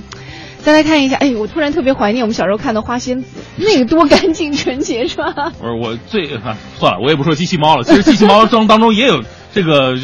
[0.67, 3.25] 再来看一下，哎，我突然特别怀念我们小时候看的《花仙子》，
[3.55, 5.31] 那个多干净纯洁，是吧？
[5.57, 6.27] 不是，我最
[6.77, 7.85] 算了，我也不说机器猫了。
[7.85, 9.23] 其实 机器猫中当中也有
[9.53, 9.95] 这个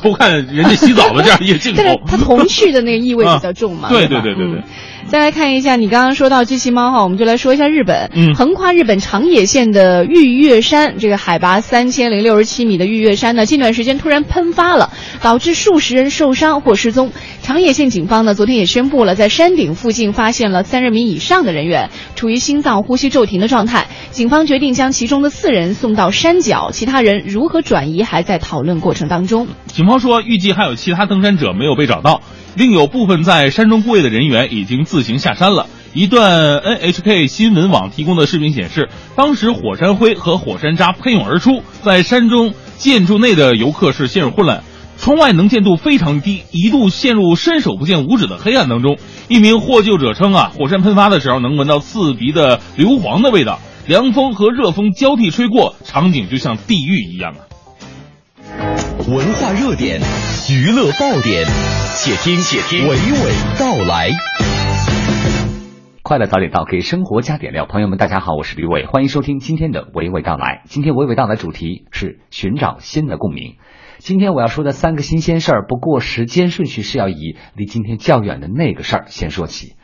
[0.00, 1.82] 偷看人家洗澡的这样一个镜头。
[1.82, 3.88] 但是它童趣的那个意味比较重嘛？
[3.90, 4.62] 对对对对对。
[5.08, 8.10] 再来看一下，你刚刚说到机器猫哈，我们就来说一下日本。
[8.14, 14.90] 嗯，横跨日本长野县的玉月山，这个海拔三千零六十七米的玉月山呢，近段时间突然喷发了，
[15.20, 17.10] 导致数十人受伤或失踪。
[17.42, 23.88] 长野县警方呢，昨天也宣布了，在山顶附近发现了三十名以上的人员处于心脏呼吸骤停的状态。
[24.12, 29.48] 警方决定将其中的四人送到山脚，其他人如何转移还在讨论过程当中。
[29.66, 32.22] 警方说，预计还有其他登山者没有被找到。
[32.56, 35.66] 另有部分在山中过夜的人员已经自行下山了。
[35.92, 44.62] 一段 NHK 新闻网提供的视频显示，当时火山灰和火山渣喷涌而出，在山中建筑内的游客是陷入混乱，
[45.00, 48.98] 窗外能见度非常低，一度陷入伸手不见五指的黑暗当中。
[49.28, 57.40] 一名获救者称啊，火山喷发的时候能闻到刺鼻的硫磺的味道，凉风和热风交替吹过，场景就像地狱一样啊。
[59.08, 60.02] 文化热点，
[60.50, 61.46] 娱乐爆点。
[61.96, 64.10] 且听且听，娓娓道来。
[66.02, 67.64] 快乐早点到，给生活加点料。
[67.64, 70.60] 朋友们，大家好，我是李伟，欢迎收听今天的娓娓道来。
[70.66, 73.54] 今天娓娓道来主题是寻找新的共鸣。
[74.00, 79.74] 今天我要说的三个新鲜事儿，不过时间顺序是要以离今天较远的那个事儿先说起。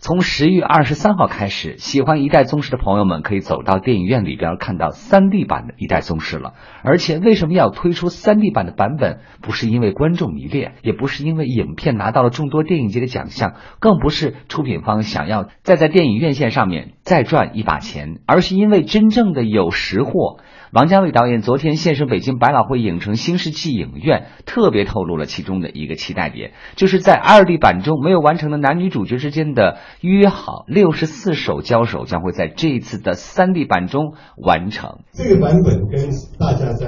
[0.00, 6.54] 从十月二十三号开始，喜欢《一代宗师》的朋友们可以走到电影院里边看到三 D 版的《一代宗师》了。
[6.82, 9.20] 而且，为什么要推出三 D 版的版本？
[9.40, 20.38] 不是因为观众迷恋，也不是因为影片拿到了众多电影节的奖项，更不是出品方想要再在电影院线上面再赚一把钱，而是因为真正的有识货。
[20.72, 35.00] 王家卫导演昨天现身北京百老汇影城新世纪影院，特别透露了其中的一个期待点，就是在二 D 版中没有完成的男女主角之间的约好六十四手交手，将会在这一次的三 D 版中完成。
[35.12, 36.86] 这个版本跟大家在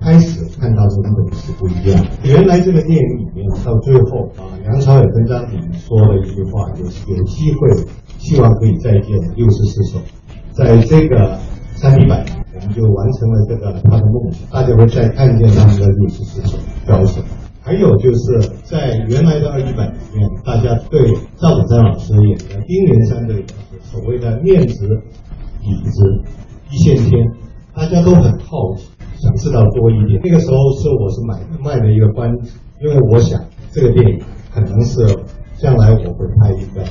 [0.00, 2.04] 开始看到的版本是不一样。
[2.24, 7.68] 原来这个电影里面到最后啊，梁朝伟跟张敏说了一句话，就是有机会，
[8.18, 10.00] 希望可以再见六十四手，
[10.50, 11.38] 在这个
[11.76, 12.41] 三 D 版。
[12.54, 17.22] 我们就完成了这个他的梦想，大家会再看见他们的六十四手交手。
[17.64, 21.00] 还有就是在原来的二一版里面，大家对
[21.36, 23.34] 赵本山老师演的丁连山的，
[23.82, 24.86] 所谓的面子、
[25.60, 26.04] 底子、
[26.70, 27.24] 一线天，
[27.72, 30.20] 大家都很好奇，想知道多一点。
[30.24, 34.18] 那个时候是我是买卖的一个关子，因为我想这个电影
[34.52, 35.06] 可能是
[35.56, 36.82] 将来我会拍一个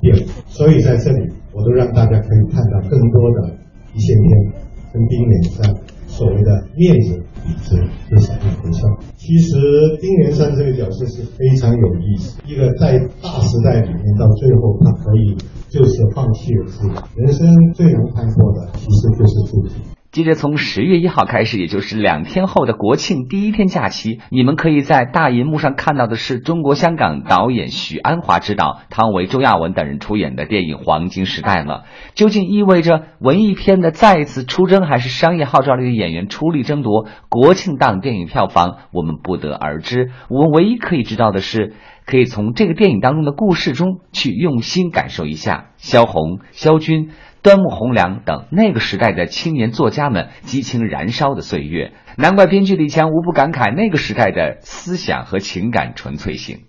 [0.00, 3.54] 电影，所以在这里我都让大家可以看到更多的
[3.94, 4.65] 一线天。
[4.96, 5.74] 跟丁连山
[6.06, 7.76] 所谓的面子底子
[8.08, 8.80] 是什么回事？
[9.18, 9.60] 其实
[10.00, 15.36] 丁连山这个角色是非常有意思，一个在大时代里面，到最后他可以
[15.68, 19.95] 就是放弃了自己，人生最难看破的其实就是自己。
[20.16, 31.84] 接着从十月一号开始，也就是两天后的国庆第一天假期，你们可以在大银幕上看到的是中国香港导演许鞍华执导、汤唯、周亚文等人出演的电影《黄金时代》了。
[32.14, 38.78] 究竟意味着文艺片的再一次出征，还是商业号召力的演员出力争夺国庆档电影票房？
[38.92, 40.12] 我们不得而知。
[40.30, 41.74] 我们唯一可以知道的是，
[42.06, 47.10] 可以从这个电影当中的故事中去用心感受一下萧红、萧军。
[47.46, 56.62] 端木蕻良等那个时代的青年作家们激情燃烧的岁月，难怪编剧李强无不感慨那个时代的思想和情感纯粹性。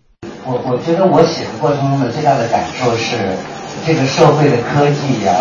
[0.45, 3.17] 我我觉得我写的过程中的最大的感受是，
[3.87, 5.33] 这个社会的科技呀、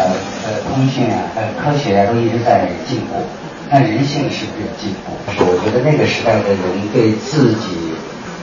[0.49, 3.21] 呃通讯啊、呃科学啊都一直在进步，
[3.69, 5.13] 但人性是不是有进步？
[5.37, 7.93] 是我觉得那个时代的人对自己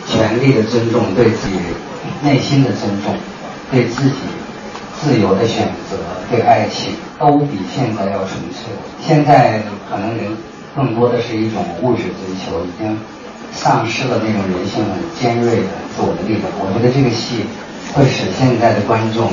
[0.06, 1.58] 权利的尊重，对自己
[2.22, 3.16] 内心的尊重，
[3.72, 4.18] 对自己。
[4.96, 5.98] 自由的选择，
[6.30, 8.72] 对爱情都比现在要纯粹。
[9.02, 10.36] 现在可能人
[10.76, 13.00] 更多的是一种物质追求，已经
[13.52, 16.44] 丧失了那种人性很尖锐的自我的力量。
[16.60, 17.46] 我觉得这个戏
[17.94, 19.30] 会使现在的观众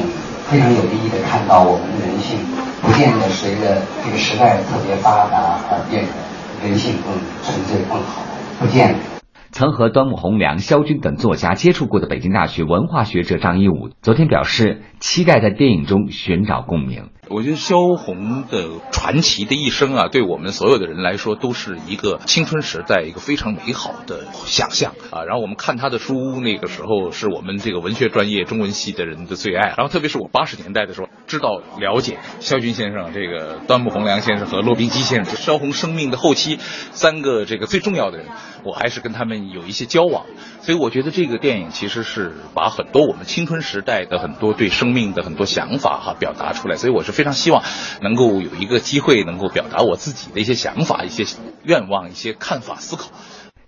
[0.51, 2.37] 非常有意义的看到我们的人性，
[2.83, 7.15] 不见得随着这个时代特别发达而变得人性更
[7.45, 8.23] 纯粹更好，
[8.59, 9.20] 不见得。
[9.53, 17.11] 曾和端木蕻良、萧军等作家接触过的北京大学文化学者张一武，昨天表示期待在电影中寻找共鸣。
[17.33, 25.23] 我觉得萧红的传奇的一生啊，对我们所有的人来说，都是一个青春时代一个非常美好的想象啊。
[25.23, 29.69] 然后我们看他的书，那个时候是我们这个文学专业中文系的人的最爱。
[29.69, 36.59] 然后特别是我八十年代的时候，知道了解萧军先生、这个端木蕻良先生和骆宾基先生，萧红生命的后期
[36.91, 38.27] 三个这个最重要的人，
[38.65, 40.27] 我还是跟他们有一些交往。
[40.63, 46.77] 所以我觉得这个电影其实是把很多我们青春时代的很多对生命的很多想法哈表达出来。
[46.77, 47.11] 所以我是。
[47.21, 47.63] 非常希望
[48.01, 51.25] 能够有一个机会，能够表达我自己的一些想法、一些
[51.65, 53.11] 愿望、一些看法、思考。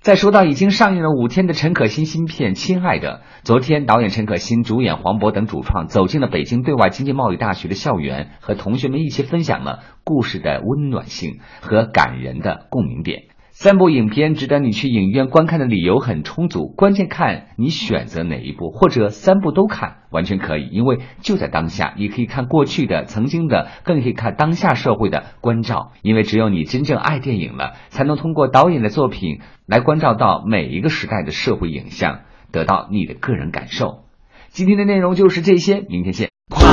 [0.01, 13.25] 再说到已经上映了五天的陈可辛新片《亲爱的》，昨天导演陈可辛、主演黄渤等主创走进了北京对外经济贸易大学的校园，和同学们一起分享了故事的温暖性和感人的共鸣点。
[13.63, 25.93] 三部影片值得你去影院观看的理由很充足，关键看你选择哪一部，或者三部都看，完全可以，因为就在当下，你可以看过去的、曾经的，更可以看当下社会的关照。
[26.03, 34.01] 因为只有你真正爱电影了，才能通过导演的作品来关照到每一个时代的社会影像，得到你的个人感受。
[34.49, 36.31] 今天的内容就是这些，明天见。
[36.51, 36.67] 快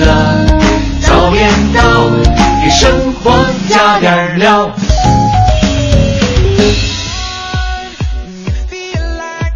[0.00, 0.46] 乐
[1.02, 2.08] 早点到，
[2.64, 3.30] 给生活
[3.68, 4.70] 加点料。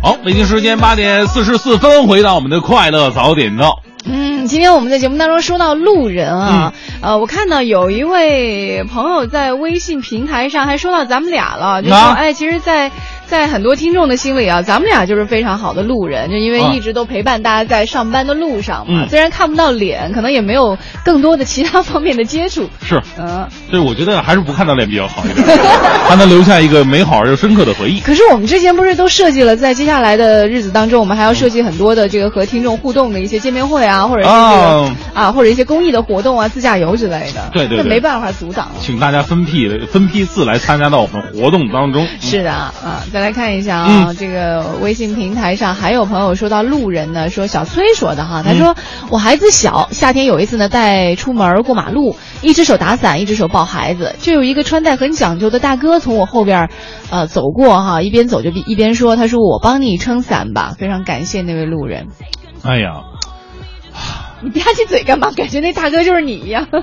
[0.02, 3.82] 好，北京时间八点四十四分，回到我们的快乐早点到。
[4.05, 12.93] 嗯，今天我们在节目当中说到路人啊，呃，我看到有一位朋友在微信平台上还说到咱们俩了，就说哎，其实，在
[13.27, 19.05] 在很多听众的心里啊，咱们俩就是非常好的路人，就因为一直都陪伴大家在上班的路上嘛。
[19.05, 22.69] 嗯虽然看不到脸，可能也没有更多的其他方面的接触。
[22.82, 25.59] 是，嗯，对，我觉得还是不看到脸比较好一点，
[26.09, 28.01] 还能留下一个美好而又深刻的回忆。
[28.01, 37.51] 可是我们之前不是都设计了，在接下来的日子当中，我们还要设计很多的这个和听众互动的一些见面会啊，或者是这个啊啊，或者一些公益的活动啊、自驾游之类的。
[37.53, 38.74] 对对对那没办法阻挡了。
[38.81, 42.07] 请大家分批分批次来参加到我们活动当中。
[42.20, 42.73] 是的啊，
[43.16, 56.68] 再来看一下啊，嗯这个微信平台上还有朋友说到路人呢，说小崔说的哈，他说、嗯我孩子小，夏天有一次呢带出门过马路，一只手打伞，一只手抱孩子，就有一个穿戴很讲究的大哥从我后边
[57.10, 62.09] 呃走过哈，一边走就一边说，他说我帮你撑伞吧，非常感谢那位路人。
[62.62, 63.05] 哎呀，
[64.44, 65.30] 你吧唧嘴干嘛？
[65.34, 66.68] 感觉那大哥就是你一样。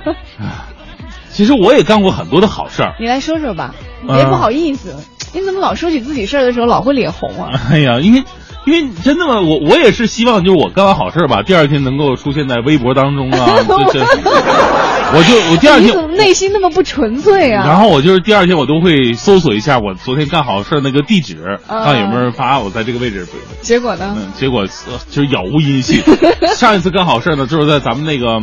[1.33, 2.95] 其实我也干过很多的好事儿。
[2.99, 3.73] 你来说说吧，
[4.07, 4.95] 别不好意思，
[5.33, 7.49] 你怎么老说起自己事儿的时候老会脸红啊？
[7.71, 8.23] 哎呀，因为
[8.65, 13.57] 因为真的嘛，我我也是希望就是我干完好事儿吧，第二天能够出现在微博当中啊，
[13.91, 17.65] 这这，我就我第二天你怎么内心那么不纯粹啊？
[17.65, 23.27] 然后我就是第二天我都会搜索一下我昨天干好事儿那个地址，啊看有没有人发我在这个位置。
[23.61, 24.15] 结果呢？
[24.17, 26.01] 嗯，结果呃就是杳无音信。
[26.55, 28.39] 上一次干好事儿呢，就是在咱们那个。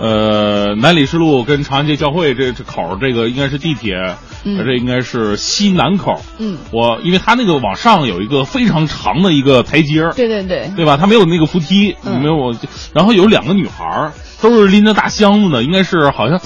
[0.00, 6.20] 呃，南礼士路跟长安街交汇这这口儿，这个应该是地铁，嗯这应该是西南口。
[6.38, 10.96] 嗯，我因为它那个往上有一个非常长的一个台阶儿，对对对，对吧？
[10.96, 12.56] 它没有那个扶梯，嗯没有。
[12.94, 16.40] 然后有两个女孩儿，都是拎着大箱子的，应该是好像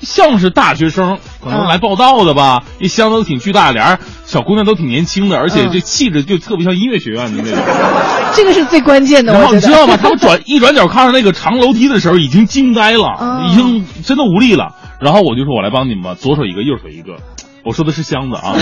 [0.00, 2.62] 像是大学生，可能嗯来报道的吧。
[2.78, 7.58] 一箱子都挺巨大，俩人小姑娘都挺年轻的，而且嗯这气质就特别像音乐学院的那种。
[8.34, 9.32] 这个是最关键的。
[9.32, 9.96] 然后你知道吗？
[9.96, 14.74] 他们转 一转角看上那个长楼梯的时候，已经惊呆了，哦已经真的无力了。
[15.00, 17.18] 然后我就说：“我来帮你们吧，左手一个，右手一个。”
[17.64, 18.54] 我说的是箱子啊，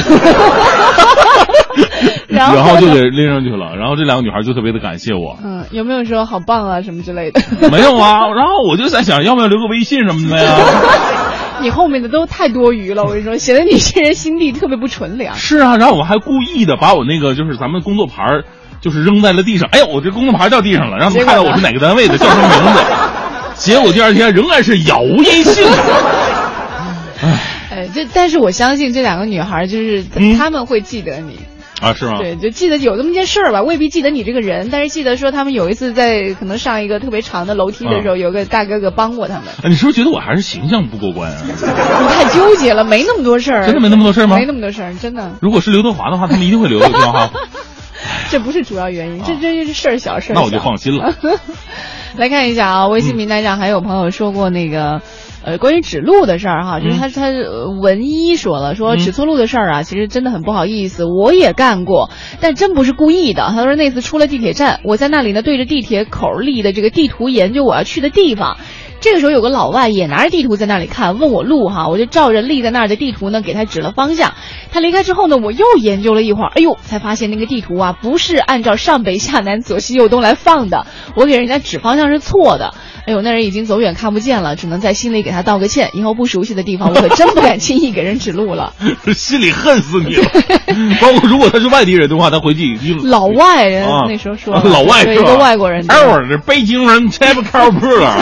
[2.28, 3.76] 然后然后就给拎上去了。
[3.76, 7.40] 然后这两个女孩就特别的感谢我，嗯，有没有说好棒啊什么之类的？
[7.70, 8.26] 没有啊。
[8.34, 10.56] 然后我就在想，要不要留个微信什么的呀？
[11.60, 15.34] 你后面的都太多余了，我跟你说，显得你这人心地特别不纯良。
[15.36, 18.44] 是啊，然后我还故意的把我那个就是咱们工作牌儿
[18.80, 19.68] 就是扔在了地上。
[19.72, 22.80] 哎呦，我这工作牌掉地上了，让他们看到我是哪个单位的，叫什么名字。
[23.54, 25.66] 结果第二天仍然是杳无音信。
[27.86, 30.04] 哎，这但是我相信这两个女孩就是
[30.36, 31.38] 她们会记得你。
[31.78, 32.16] 啊，是吗？
[32.16, 39.44] 对，就记得有这么件事儿吧，未必记得你这个人，但是记得说他们有一次在可能上一个特别长的楼梯的时候，有个大哥哥帮过他们。
[39.62, 41.36] 哎你是不是觉得我还是形象不过关啊？
[41.44, 41.52] 你
[42.08, 43.66] 太纠结了，没那么多事儿。
[43.66, 44.36] 真的没那么多事儿吗？
[44.38, 45.32] 没那么多事儿，真的。
[45.42, 47.32] 如果是刘德华的话，他们一定会留个电话号。
[48.30, 50.34] 这不是主要原因，这这是事儿小事儿。
[50.34, 51.14] 那我就放心了。
[52.16, 55.02] 来看一下啊，微信平台上还有朋友说过那个。
[55.46, 57.30] 呃，关于指路的事儿哈，就是他他
[57.80, 62.10] 文一说了，说指错路的事儿啊，其实真的很不好意思，我也干过，
[62.40, 63.50] 但真不是故意的。
[63.54, 68.56] 他说那次出了地铁站，我在那里呢对着地铁口立的这个地图研究我要去的地方。
[69.06, 74.32] 这个时候有个老外也拿着地图在那里看，问我路哈，我就照着立在那儿的地图呢给他指了方向。
[74.72, 82.74] 他离开之后呢，我又研究了一会儿，哎呦，才发现那个地图啊不是按照上北下南左西右东来放的，我给人家指方向是错的。
[83.06, 85.90] 哎呦，那人已经走远看不见了，只能在心里给他道个歉。
[85.92, 88.72] 以后不熟悉的地方，我可真不敢轻易给人指路了。
[89.14, 90.28] 心里恨死你了！
[91.00, 95.84] 包括如果他是外地人的话，他回去已经 老外人、啊、那时候说老外是一个外国人。
[95.86, 98.16] 哎，我这北京人太不靠谱了。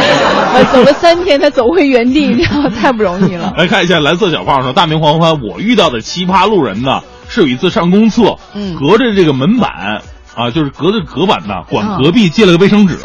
[0.74, 3.54] 走了三天，才走回原地，你知道太不容易了。
[3.58, 10.02] 来看一下蓝色小胖说：“大明黄欢，我遇到的奇葩路人呢，是有一次上公厕，嗯，隔着这个门板。”
[10.34, 12.96] 啊，就是隔着隔板呢，啊管隔壁借了个卫生纸，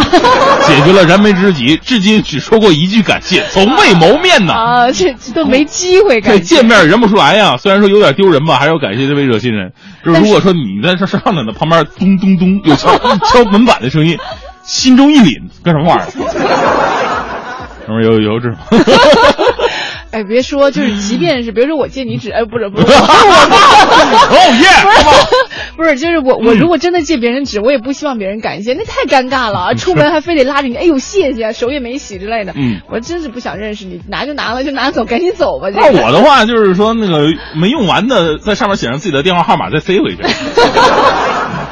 [0.66, 4.54] 解决了燃眉之急，至今只说过一句感谢，从未谋面呢。
[4.54, 6.40] 啊，这这都没机会感谢。
[6.40, 7.56] 对，见面认不出来呀。
[7.56, 9.72] 虽然说有点丢人吧，还是要感谢这位热心人。
[10.04, 12.98] 就是如果说你在这上着呢，旁边咚咚咚有敲
[13.30, 14.18] 敲门板的声音，
[14.64, 16.99] 心中一凛，干什么玩意儿？
[17.90, 18.57] 上面有油脂吗？
[20.11, 22.91] 哎，别说，就是即便是，比如说我借你纸，哎，不是不是， 我
[24.30, 24.68] 哦耶，
[25.78, 35.70] 不是，就是我我如果真的借别人纸，我也不希望别人感谢，那太尴尬了，出门还非得拉着你，哎呦谢谢，手也没洗之类的，嗯，我真是不想认识你，拿就拿了就拿走，赶紧走吧。
[35.72, 40.24] 那我的话就是说，那个没用完的，在上面写上自己的电话号码，再塞回去。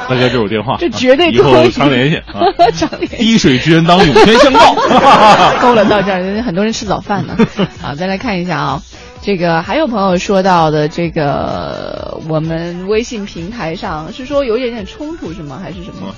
[0.10, 2.42] 大哥，这是我电话，这绝对以后常联系啊，
[2.76, 3.18] 常联系。
[3.18, 4.76] 滴水之恩当涌泉相报。
[5.62, 7.36] 够了，到这儿，很多人吃早饭呢。
[7.82, 8.82] 好，再来看一下啊，
[9.22, 15.60] 这个还有朋友说到的，这个我们微信平台上是说有一点点冲突是吗？
[15.62, 16.14] 还是什么？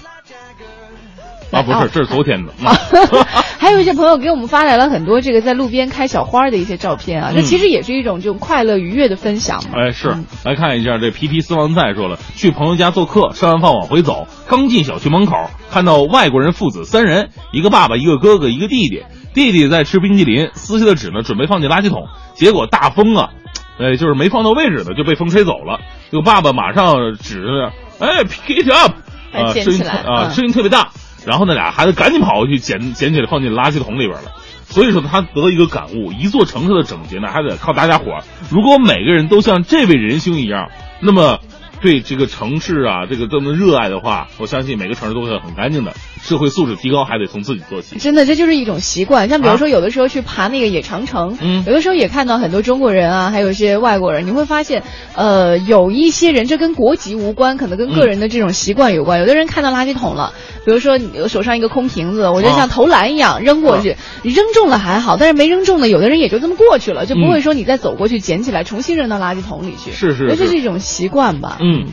[1.58, 2.54] 啊，不是，这是昨天的。
[3.58, 9.72] 还有一些朋友给我们发来了很多这个在路边开小花的一些照片啊，这其实也是一种这种快乐愉悦的分享嘛。
[9.76, 10.16] 哎，是，
[10.46, 15.36] 来看一下这皮皮私房菜说了，去朋友家做客，吃完饭往回走，刚进小区门口，
[15.72, 19.04] 看到外国人父子三人，一个爸爸，一个哥哥，一个弟弟，
[19.34, 22.04] 弟弟在吃冰淇淋，撕下的纸呢，准备放进垃圾桶，
[22.36, 23.32] 结果大风啊，
[23.80, 25.80] 哎，就是没放到位置呢，就被风吹走了。
[26.12, 28.94] 这个爸爸马上指着，哎，pick it up，
[29.34, 30.90] 啊，声音啊，声音特别大。
[31.26, 34.32] 然后那俩孩子赶紧跑过去捡捡起来放进垃圾桶里边了，
[34.64, 38.20] 所以说他得到一个感悟：一座城市的整洁呢，还得靠大家伙。
[38.50, 40.70] 如果每个人都像这位仁兄一样，
[41.02, 41.40] 那么。
[41.82, 45.94] 对这个城市啊，这个这么热爱的话，我相信每个城市都会很干净的。
[46.22, 47.98] 社会素质提高还得从自己做起。
[47.98, 49.30] 真的，这就是一种习惯。
[49.30, 54.84] 像比如说，有的时候去爬那个野长城，嗯，有的时候也看到很多中国人啊，还有一些外国人，你会发现，
[55.16, 59.20] 呃，有一些人这跟国籍无关，可能跟个人的这种习惯有关。
[59.20, 60.34] 有的人看到垃圾桶了，
[60.66, 69.92] 比如说你手上一个空瓶子，我觉得像投篮一样扔过去，你扔中了还好，但是没扔中的，有的人也就这么过去了，就不会说你再走过去捡起来重新扔到垃圾桶里去。
[69.92, 71.58] 是是，这是一种习惯吧。
[71.62, 71.88] 嗯，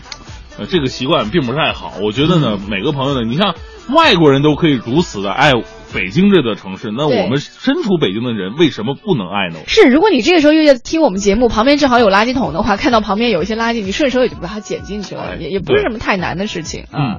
[0.59, 1.95] 呃，这个习惯并不太好。
[2.03, 3.55] 我觉得呢，每个朋友呢，你像
[3.89, 5.63] 外国人都可以如此的爱我。
[5.95, 9.61] 北京这座城市，那我们身处北京的人为什么不能爱呢？
[9.67, 17.19] 是，如果你这个时候又在听我们节目，旁边正好有垃圾桶的话，看到旁边有一些垃圾，你顺手也就把它捡进去了，也也不是什么太难的事情啊。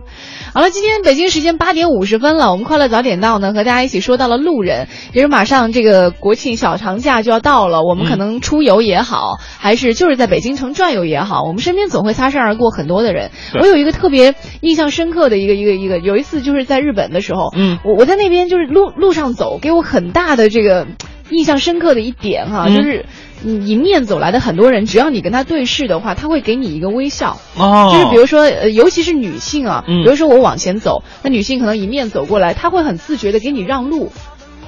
[0.53, 13.31] 好了，今天北京时间八点五十分了，我们快乐早点到呢，和大家一起说到了路人，也是马上这个国庆小长假就要到了，我们可能出游也好，还是就是在北京城转悠也好，我们身边总会擦身而过很多的人。
[13.59, 19.27] 我有一个特别印象深刻的一个一个一个，有一次就是在日本的时候，嗯，我我在那边就是路路上。
[19.37, 20.87] 走给我很大的这个
[21.29, 23.05] 印象深刻的一点哈，就是
[23.43, 27.37] 你迎面走来的很多人，只要你跟他对视的话，他会给你一个微笑。
[27.57, 34.11] 哦，就是比如说，呃，尤其是女性啊，比如说我往前走，那女性可能迎面走过来，她会很自觉的给你让路。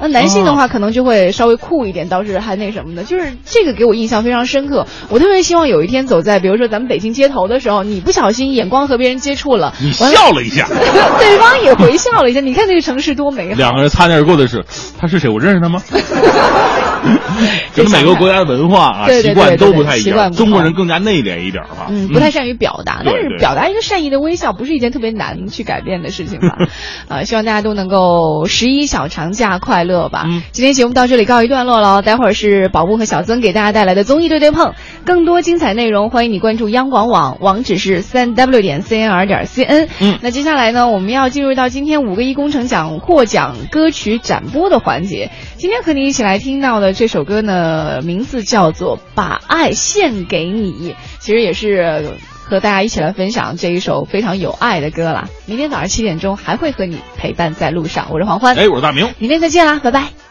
[0.01, 4.87] 那男性的话可能就会稍微酷一点，倒是还那什么的，就是这个给我印象非常深刻。
[5.09, 10.67] 我特别希望有一天走在，比如说咱们北京街头的时候，你不小心眼光和别人接触了，你笑了一下，
[11.19, 12.39] 对方也回笑了一下。
[12.39, 13.55] 你看这个城市多美好。
[13.57, 14.63] 两个人擦肩而过的是，
[14.97, 15.29] 他是谁？
[15.29, 15.81] 我认识他吗？
[17.75, 26.57] 跟每个国家的文化啊习惯都不太一样，中国人更加内敛一点哈，嗯，不太善于表达，但是表达一个善意的微笑不是一件特别难去改变的事情吧？
[27.07, 30.25] 啊，希望大家都能够十一小长假快乐吧。
[30.51, 34.73] 今天节目到这里告一段落了，待会儿是宝木和小曾给大家带来的综艺对对碰，
[35.05, 39.87] 更多精彩内容欢迎你关注央广网，网址是三 w 点 cnr 点 cn。
[39.99, 46.88] 嗯，那接下来呢，我们要进入到今天五个一工程奖获奖歌曲展播的环节，今天和你一起来听到的。
[46.93, 55.29] 这首歌呢，名字叫做《把爱献给你》，其实也是和大家一起来分享这一首非常有爱的歌啦。
[55.45, 60.28] 明天早上七点钟还会和你陪伴在路上，我是黄欢，哎，我是大明，明天再见啦，拜拜。